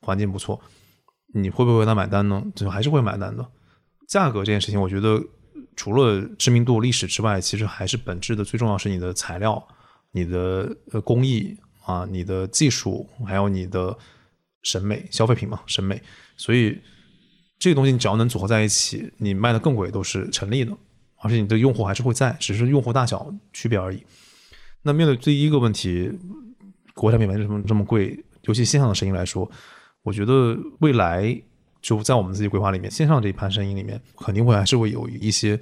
[0.00, 0.60] 环境不错，
[1.32, 2.42] 你会不会为他买单呢？
[2.56, 3.46] 就还是会买单的。
[4.08, 5.22] 价格这件事情，我觉得
[5.76, 9.64] 除了知名度、历史之外，其实还是本质的最重要是你的材料、
[10.10, 13.96] 你的呃工艺啊、你的技术，还有你的
[14.64, 16.02] 审美，消费品嘛，审美，
[16.36, 16.76] 所以。
[17.58, 20.76] 这个东西你只要能组合在一起，你卖的更贵都是成立的，
[21.16, 24.02] 而且你的用户还是会在，只是用户大小区别而已。
[24.82, 26.12] 那面对第一个问题，
[26.94, 28.22] 国产品牌为什么这么贵？
[28.42, 29.50] 尤其线上的声音来说，
[30.02, 31.36] 我觉得未来
[31.80, 35.58] 就在我们自己规划里面，线上这一盘生意里面，肯定会还是会有一些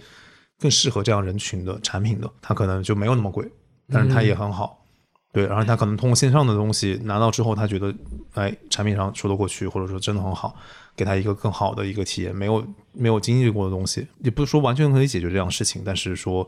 [0.59, 3.51] 更适合这样人群的产品的，它可能就没有那么贵，
[3.89, 4.85] 但是它也很好。
[5.33, 7.93] 对，然后他可能通过线上的东西拿到之后，他觉得，
[8.35, 10.55] 哎，产品上说得过去，或者说真的很好，
[10.97, 12.35] 给他一个更好的一个体验。
[12.35, 16.47] 没有没有经历过的东西，也不是说完全可以解决这样事情，但是说，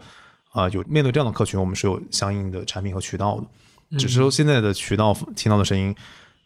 [0.53, 3.99] 啊，有面对这样的客群，我们是有相应的产品和渠道的。
[3.99, 5.95] 只是说现在的渠道听到的声音，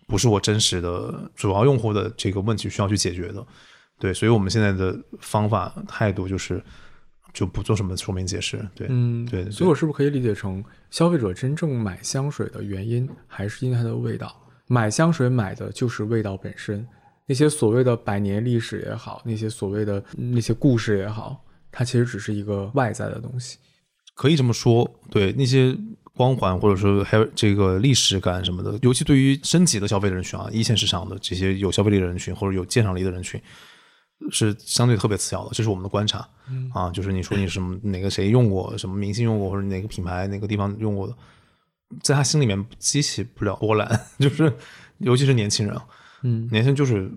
[0.06, 3.46] 不是我真实的主要用户的这个问题需要去解决的。
[3.98, 6.62] 对，所以我们现在的方法态度就是。
[7.32, 14.34] 就不做什么说明解释，对，嗯，对，所以我是不是可以理解成，消费者真正买香水的原因还是因为它的味道？
[14.66, 16.84] 买香水买的就是味道本身，
[17.30, 23.56] 那些所谓的百年历史也好，那些所谓的那些故事也好，它其实只是一个外在的东西，
[24.16, 24.90] 可以这么说。
[25.08, 25.72] 对，那些
[26.16, 33.40] 光环或者说还有这个历史感什么的，尤其对于升级的消费人群啊，一线市场的这些有消费力的人群或者有鉴赏力的人群。
[34.32, 36.28] 是相对特别次要的，这是我们的观察。
[36.74, 41.14] 啊，就是你说你什么哪个谁用过，什么明星用过，或者哪个品牌哪个地方用过的，
[42.02, 44.00] 在他心里面激起不了波澜。
[44.18, 44.52] 就是
[44.98, 45.80] 尤其是年轻人，
[46.22, 47.10] 嗯，年轻就是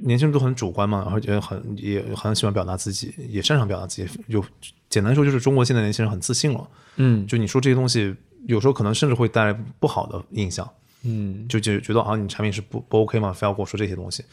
[0.00, 4.08] 年轻人都很主观嘛，而且很也很喜欢表达自己，也擅长表达自己。
[4.30, 4.44] 就
[4.88, 6.68] 简单说，就是中国现在年轻人很自信了。
[6.96, 8.14] 嗯，就你说这些东西，
[8.46, 10.68] 有时候可能甚至会带来不好的印象。
[11.04, 14.24] 嗯，就就觉得好像你产品是不不 OK 嘛，非要跟我说这些东西。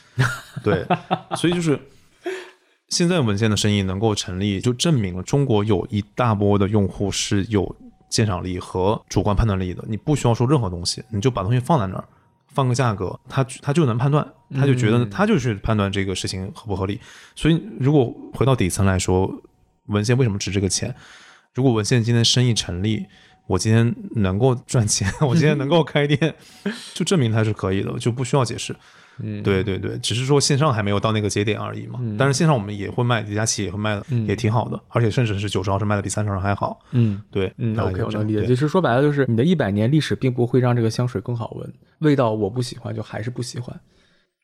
[0.63, 0.86] 对，
[1.36, 1.80] 所以就是。
[2.88, 7.76] 现在文献的生意能够成立，就证明了中国有一大波的用户是有
[8.11, 9.84] 鉴赏力和主观判断力的。
[9.88, 12.07] 你不需要说任何东西，你就把东西放在那儿，
[12.56, 14.26] 放个价格，他他就能判断，
[14.56, 16.99] 他就觉得他就去判断这个事情合不合理。
[17.36, 19.30] 所以，如果回到底层来说，
[19.88, 20.95] 文献为什么值这个钱？
[21.53, 23.06] 如果文献今天生意成立，
[23.47, 26.34] 我今天能够赚钱， 我今天能够开店，
[26.95, 28.76] 就证明它是可以的，就不需要解释。
[29.20, 31.99] 嗯，对对对，只是说线上还没有到那个节点而已嘛。
[32.18, 36.80] 但是线上我们也会卖，李佳琦也会卖的，也挺好的，而且甚至是九十毫升卖的比三十毫升还好。
[36.91, 38.45] 嗯，对，嗯，OK，我能理解。
[38.45, 43.80] 其实说白了就是，你的一百年历史并不会让这个香水更好闻，味道我不喜欢就还是不喜欢。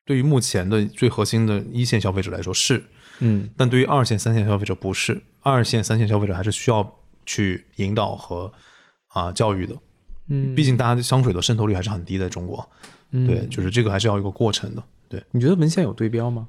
[0.06, 2.84] 对于目前的最核心的一线消费者来说是，
[3.20, 8.52] 嗯，但对于二线、三线消费者不是，二线、三线消费者还是需要去引导和
[9.10, 9.76] 啊教育的。
[10.30, 12.68] 嗯，毕竟大家的香水的渗透率还是很低的，中国。
[13.12, 14.84] 对，就是这个还是要一个过程的。
[15.10, 16.48] 对，你觉得文献有对标吗？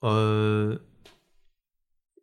[0.00, 0.78] 呃，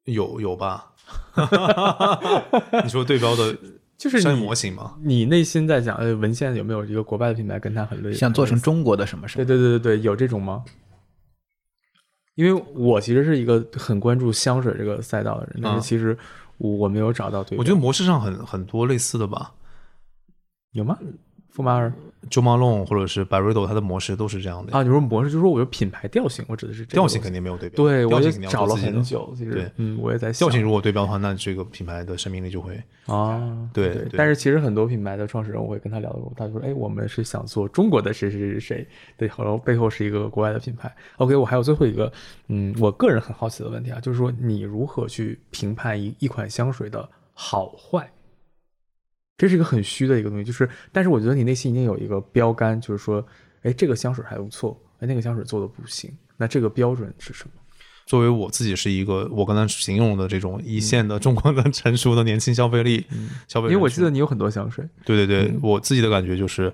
[0.06, 0.94] 有有吧？
[2.84, 3.56] 你说对标的，
[3.98, 4.98] 就是商业模型吗？
[5.04, 8.18] 你内心在讲，呃，文献有没有一个国外的品牌跟它很类似？
[8.18, 9.46] 想做成中国的什么什么？
[9.46, 10.64] 对对对对对，有这种吗？
[12.36, 16.18] 因为我其实是一个很关注香水这个赛道的人，但是其实
[16.58, 17.58] 我我没有找到对。
[17.58, 19.54] 我觉得模式上很很多类似的吧？
[20.72, 20.98] 有吗？
[21.54, 21.94] 馥马尔
[22.30, 29.02] Jo Malone 或者是 Byredo，它的模式都是这样的啊，你说模式，就是说我有品牌调性，我指的是这个调性肯定没有对标，对，我也找了很。
[29.02, 40.94] 久，其实对嗯，我也在想调性如果对标的话，那这个品牌的生命力就会啊，对对但是其实很多品牌的创始人，我会跟他聊的时候，他就说：“哎，我们是想做中国的谁谁谁谁谁，对，然后背后是一个国外的品牌。
[41.18, 42.12] ”OK，我还有最后一个，
[42.50, 48.08] 嗯，我个人很好奇的问题啊，就是说你如何去评判一一款香水的好坏？
[49.42, 53.26] 这是一个很虚的一个东西，就是，但是我觉得你内心一定有一个标杆，就是说，
[53.64, 57.52] 哎，这个香水还不错，哎，那个香水做的不行，那这个标准是什么？
[58.06, 63.04] 作为我自己是一个我刚才形容的这种一线的中国的成熟的年轻消费力、
[63.48, 66.72] 消费因为我记得你有很多香水，对对对，我自己的感觉就是，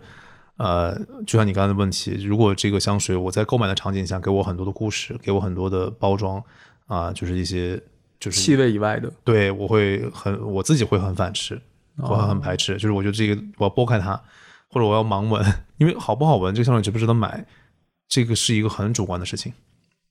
[0.58, 0.94] 呃，
[1.26, 6.44] 就像你刚才的问题，如果这个香水我在购买的场景下给我很多的故事，给我很多的包装
[6.88, 7.82] 啊、就是一些
[8.20, 11.62] 就是气味以外的，对我会很我自己会很反吃，
[11.98, 14.20] 我很排斥，就是我觉得这个我要拨开它，
[14.70, 15.44] 或者我要盲闻，
[15.78, 17.46] 因为好不好闻，这个香水值不值得买，
[18.08, 19.54] 这个是一个很主观的事情。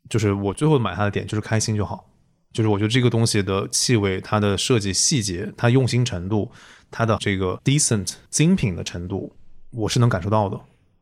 [0.08, 2.08] 就是我最后买它的点就是开心就好，
[2.52, 6.50] 就是我觉得这个东西的气味、它的设计细节、它用心程度、
[6.90, 9.34] 它的这个 decent 精品的程度，
[9.72, 10.60] 我是能感受到的。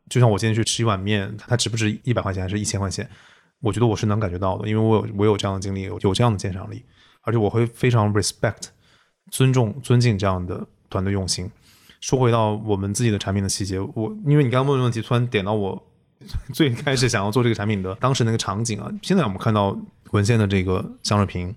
[0.08, 3.08] 就像我今天去吃一碗面，它值不值一百块钱还是一千块钱，
[3.60, 6.84] 我觉得我是能感觉到的，因为我有我有这样的经历，有这样的鉴赏力，
[7.22, 8.68] 而且我会非常 respect
[9.30, 11.50] 尊重尊敬这样的团队用心。
[12.00, 15.82] 说回到我们自己的产品的细节，我因为你刚刚问的问题，突然点到我
[16.52, 18.90] 最开始想要做这个产品的当时那个场景啊。
[19.02, 19.74] 现在我们看到
[20.10, 21.54] 文献的这个香水瓶，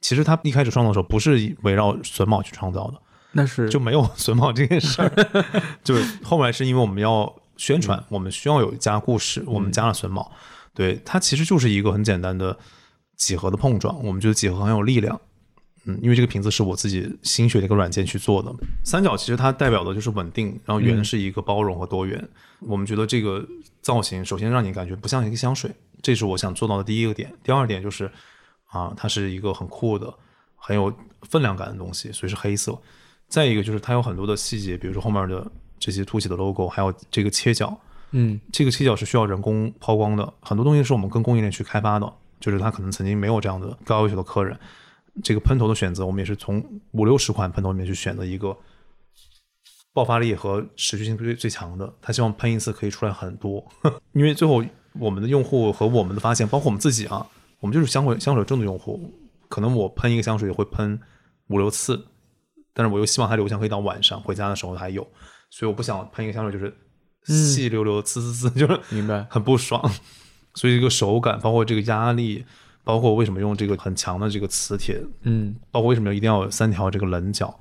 [0.00, 3.00] 其实它一开始创造的时候不是围绕榫卯去创造的，
[3.32, 5.12] 那是就没有榫卯这件事儿。
[5.84, 10.32] 就是后来是因为我们要宣传，我们需要有一家故事，我们加了榫卯。
[10.72, 12.56] 对，它其实就是一个很简单的
[13.16, 15.20] 几何的碰撞，我们觉得几何很有力量。
[15.84, 18.52] 嗯，因为这个瓶子是我自己心血的一个软件去做的。
[18.84, 22.28] 三角其实它代表的就是稳定，然后圆是一个包容和多元。
[22.60, 23.42] 我们觉得这个
[23.80, 25.70] 造型首先让你感觉不像一个香水，
[26.02, 27.32] 这是我想做到的第一个点。
[27.42, 28.10] 第二点就是
[28.66, 30.12] 啊，它是一个很酷的、
[30.54, 32.78] 很有分量感的东西，所以是黑色。
[33.28, 37.74] 再一个就是它有很多的细节，比如说后面的这些凸起的 logo，还有这个切角，
[38.10, 44.58] 嗯这个切角是需要人工抛光的，很多东西是我们跟供应链去开发的，就是他可能曾经没有这样的高要求的客人。
[45.22, 48.56] 这个喷头的选择，我们也是从五六十款喷头里面去选择一个
[49.92, 51.92] 爆发力和持续性最最强的。
[52.00, 53.64] 他希望喷一次可以出来很多，
[54.12, 54.64] 因为最后
[54.98, 57.26] 我们的用户和我们的发现，包括我们自己啊，
[57.60, 59.12] 我们就是香水香水重度用户，
[59.48, 61.00] 可能我喷一个香水会喷
[61.48, 62.06] 五六次，
[62.72, 65.06] 但是我又希望它留香可以到晚上回家的时候还有，
[65.50, 66.74] 所以我不想喷一个香水就是
[67.24, 69.90] 细溜溜、呲呲呲， 就是明白很不爽。
[70.54, 72.44] 所以这个手感，包括这个压力，
[72.90, 77.56] 包括为什么用这个很强的这个磁铁，嗯包括为什么一定要有三条这个棱角，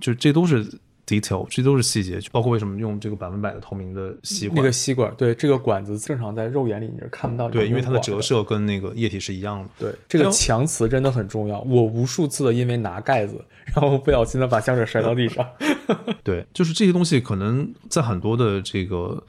[0.00, 0.66] 就这都是
[1.06, 2.18] detail，这都是细节。
[2.32, 9.68] 包括为什么用这个百分百的透明的吸管，那个吸管，对这个管子正常在肉眼里你是看不到有对，因为它的折射跟那个液体是一样的。
[9.78, 11.60] 对，这个强磁真的很重要。
[11.60, 15.46] 我无数次的因为拿盖子，然后不小心的把香水摔到地上。
[16.24, 19.22] 对，就是这些东西可能在很多的这个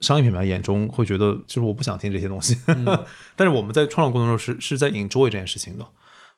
[0.00, 2.58] 商业品牌眼中会觉得，就是我不想听这些东西。
[3.36, 5.86] 但是我们在创造过程中是是在 enjoy 这件事情的。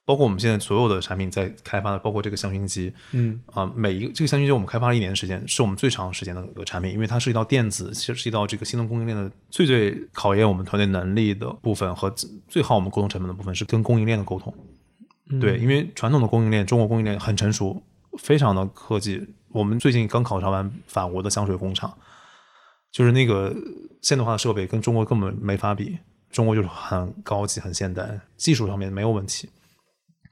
[0.04, 12.08] 包括我们现在所有的产品在开发的，包括这个香薰机，嗯啊、每一个这个香薰机我们开发了一年的时间，是我们最长时间的一个产品，因为它涉及到电子，其实涉及到这个新能供应链的最最考验我们团队能力的部分和
[12.46, 14.54] 最耗我们沟通成本的部分是跟供应链的沟通。
[15.40, 17.82] 对，因为传统的供应链，中国供应链很成熟，
[18.16, 19.26] 非常的科技。
[19.48, 21.92] 我们最近刚考察完法国的香水工厂，
[22.96, 23.54] 就是那个
[24.00, 25.98] 现代化的设备跟中国根本没法比，
[26.30, 29.50] 中国就是很高级、很现代，技术上面没有问题。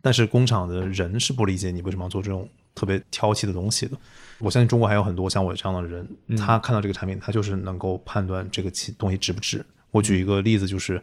[0.00, 3.94] 但是工厂的人是不理解你为什么要做这种特别挑剔的东西的。
[4.38, 6.08] 我相信中国还有很多像我这样的人，
[6.38, 9.62] 他看到这个产品，他就是能够判断这个东西值不值。
[9.90, 10.98] 我举一个例子，就是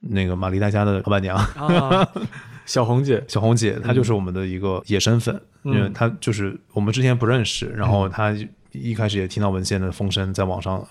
[0.00, 2.08] 那个玛丽黛家的老板娘，啊，
[2.66, 8.34] 小红姐，小红姐，她就是我们的一个野生粉，因为她就是我们之前不认识，然后她
[8.72, 10.86] 一开始也听到文献的风声，在网上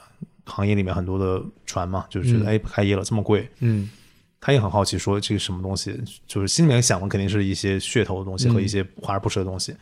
[0.45, 3.89] 行业里面很多的传嘛，就是觉得哎开业了这么贵，嗯。
[4.39, 9.75] 他也很好奇说这个什么东西，就是心里面想的肯定是一些噱头的东西和一些华而不实的东西。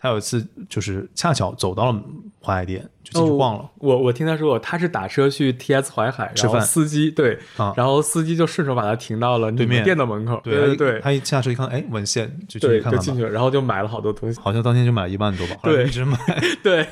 [0.00, 2.02] 她有一次就是恰巧走到了
[2.40, 3.62] 淮海店，就进去逛了。
[3.62, 10.40] 哦我我听他说，他是打车去 TS 淮海，然后吃饭司机对，啊然后司机就顺手把他停到了对面店的门口。
[10.44, 13.00] 对对对她一下车一看，哎，文献就进对，去看看。
[13.00, 14.40] 就进去了，然后就买了好多东西。
[14.40, 16.16] 好像当天就买了一万多吧，对一直买。
[16.62, 16.86] 对，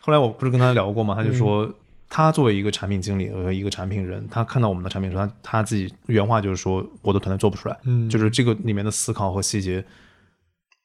[0.00, 1.14] 后来我不是跟他聊过吗？
[1.14, 1.74] 他就嗯说，
[2.08, 9.84] 他作为一个产品经理和一个产品人，他看到我们的产品的时候，他他自己原话就是说，我的团队做不出来，嗯就是这个里面的思考和细节，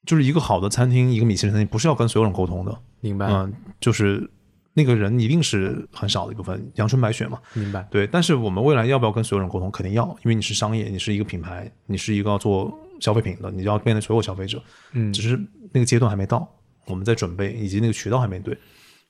[0.06, 3.28] 就是一个好的餐厅，一个米其林餐厅，不是要跟所有人沟通的，明白。
[3.28, 4.30] 嗯，就是
[4.74, 7.39] 那个人一定是很少的一部分，阳春白雪嘛。
[7.54, 7.88] 明白。
[7.91, 9.70] 对，但是我们未来要不要跟所有人沟通？
[9.72, 14.62] 肯定要，因为你是商业，你是一个品牌，你是一个要做消费品的，你要面对所有消费者。
[14.93, 15.39] 嗯只是
[15.72, 16.47] 那个阶段还没到，
[16.86, 18.58] 我们在准备，以及那个渠道还没对。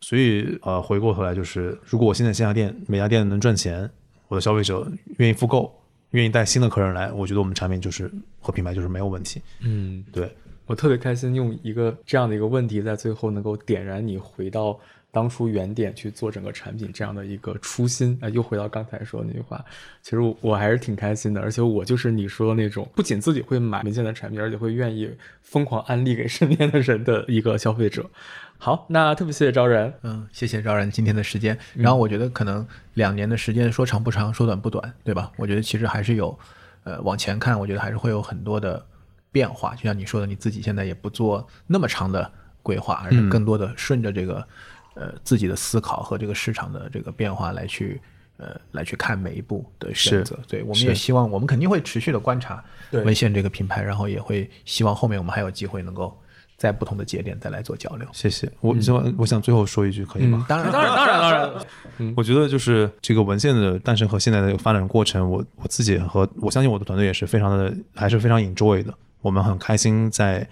[0.01, 3.87] 所以呃，回过头来就是，如果我现在线下店每家店能赚钱，
[4.27, 5.71] 我的消费者愿意复购，
[6.09, 9.39] 愿意带新的客人来，我觉得我们产品就是和品牌就是没有问题。
[9.59, 10.35] 嗯，对，
[10.71, 14.79] 我特别开心，用一个这样的一个问题，在最后能够点燃你回到
[15.11, 18.17] 当初原点去做整个产品这样的一个初心。
[18.21, 19.61] 啊、又回到刚才说的那句话，
[20.01, 25.11] 其实我我还是挺开心的，而且我就是你说的那种，不仅自己会买文献的产品，而且会愿意
[25.41, 28.09] 疯狂安利给身边的人的一个消费者。
[28.57, 31.57] 好，那特别谢谢招然，嗯，谢谢赵然今天的时间。
[31.73, 35.33] 然后我觉得可能两年的时间说长不长，说短不短，对吧？
[35.35, 36.39] 我觉得其实还是有，
[36.85, 38.85] 呃，往前看，我觉得还是会有很多的
[39.31, 39.75] 变化。
[39.75, 44.47] 就像你说的，你自己现在也不做那么长的规划，而是更多的顺着这个，
[44.95, 48.01] 呃，自己的思考和这个市场的这个变化来去。
[48.37, 56.19] 呃，来去看每一步的选择，对，我们也希望，我们肯定会持续的观察文献这个品牌，然后也会希望后面我们还有机会能够
[56.57, 58.07] 在不同的节点再来做交流。
[58.11, 58.51] 谢谢。
[58.59, 60.43] 我希望我想最后说一句，可以吗？
[60.49, 61.61] 当然，当然，当然，当
[61.99, 68.91] 然，我觉得就是这个文献的诞生和现在的发展过程，我我自己和我相信我的团队也是非常的，还是非常 enjoy 的。
[69.21, 70.47] 我们很开心在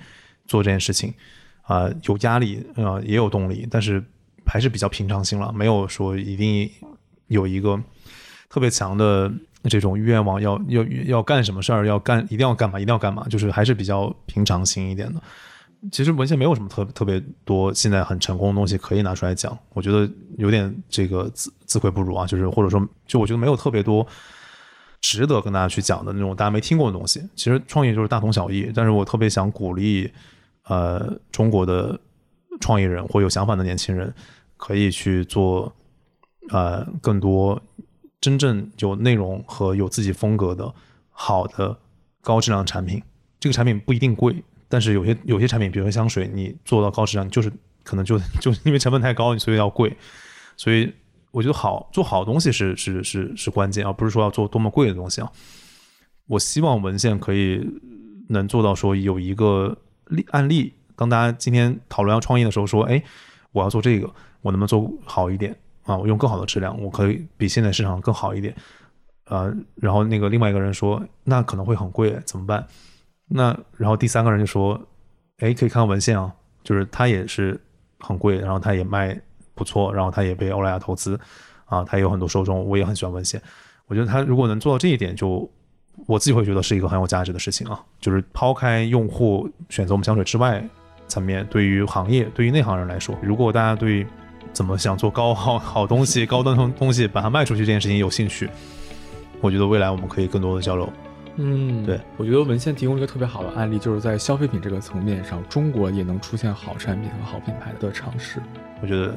[0.45, 1.13] 做这件事情，
[1.63, 4.03] 啊、有压力啊、也有动力，但是
[4.45, 6.69] 还是比较平常心了，没有说一定
[7.27, 7.79] 有一个
[8.49, 9.31] 特别强的
[9.63, 15.21] 这种愿望要要要干什么事儿，要干一定要干嘛，一定要干嘛，就是还是比较平常心一点的。
[15.91, 24.05] 其实文献没有什么特特别多现在很成功的东西可以拿出来讲，我觉得有点这个自自愧不如啊，就是或者说就我觉得没有特别多
[25.01, 27.21] 值得跟大家去讲的那种大家没听过的东西。
[27.35, 30.11] 其实创业就是大同小异，但是我特别想鼓励
[30.63, 31.99] 呃中国的
[32.59, 34.13] 创业人或有想法的年轻人
[34.57, 35.73] 可以去做
[36.49, 37.61] 呃更多
[38.19, 40.73] 真正有内容和有自己风格的
[41.11, 41.77] 好的
[42.21, 43.01] 高质量产品。
[43.39, 47.49] 这个产品不一定贵，但是有些有些产品，比如说香水，你做到高质量，就是
[47.83, 49.95] 可能就 就因为成本太高，所以要贵。
[50.57, 50.93] 所以
[51.31, 55.31] 我觉得好做好东西是是是是关键，而不是说要做多么贵的东西啊。
[56.27, 57.67] 我希望文献可以
[58.29, 63.01] 能做到说有一个例案例，当大家今天讨论要创业的时候说，哎，
[63.51, 64.07] 我要做这个，
[64.41, 65.97] 我能不能做好一点啊？
[65.97, 68.55] 我用更好的质量，我可以比现在市场更好一点。
[69.25, 72.65] 呃，然后那个另外一个人说，那可能会很贵，怎么办？
[73.27, 74.79] 那然后第三个人就说，
[75.37, 77.59] 哎，可以看看文献啊，就是他也是
[77.99, 79.19] 很贵，然后他也卖
[79.59, 81.19] 不错，然后他也被欧莱雅投资，
[81.65, 83.41] 啊，他也有很多受众，我也很喜欢文献。
[83.87, 85.49] 我觉得他如果能做到这一点，就
[86.07, 87.83] 我自己会觉得是一个很有价值的事情啊。
[87.99, 90.63] 就是抛开用户选择我们香水之外
[91.07, 94.07] 层面，对于行业，对于内行人来说，如果大家对
[94.53, 98.49] 怎么想做高好好东西、高端东东西，把它卖出去这件事情有兴趣，
[99.41, 100.89] 我觉得未来我们可以更多的交流。
[101.41, 108.41] 嗯，对，我觉得文献提供了一个特别好的案例，就是在消费品这个层面上，中国也能出现好产品和好品牌的尝试。
[108.81, 109.15] 我觉得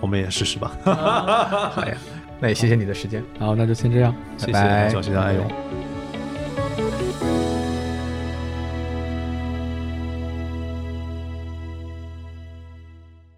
[0.00, 0.76] 我们也试试吧。
[0.84, 1.96] 好呀，
[2.40, 3.22] 那也谢谢你的时间。
[3.38, 5.44] 好，那就先这样，谢谢拜拜小谢的爱用。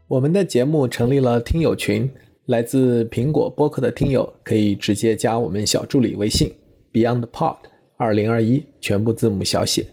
[0.06, 2.10] 我们的节目成立了听友群，
[2.46, 6.52] 来自苹果播客的听友可以直接加我们小助理微信
[6.92, 7.56] Beyond Pod
[7.96, 9.86] 二零二一，全部字母小写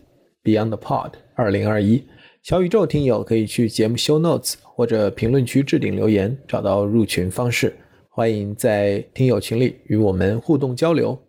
[0.43, 2.03] Beyond Pod 二零二一。
[2.47, 7.75] 小宇宙听友可以去节目 Show Notes 或者评论区置顶留言，找到入群方式。
[8.07, 11.19] 欢迎在听友群里与我们互动交流。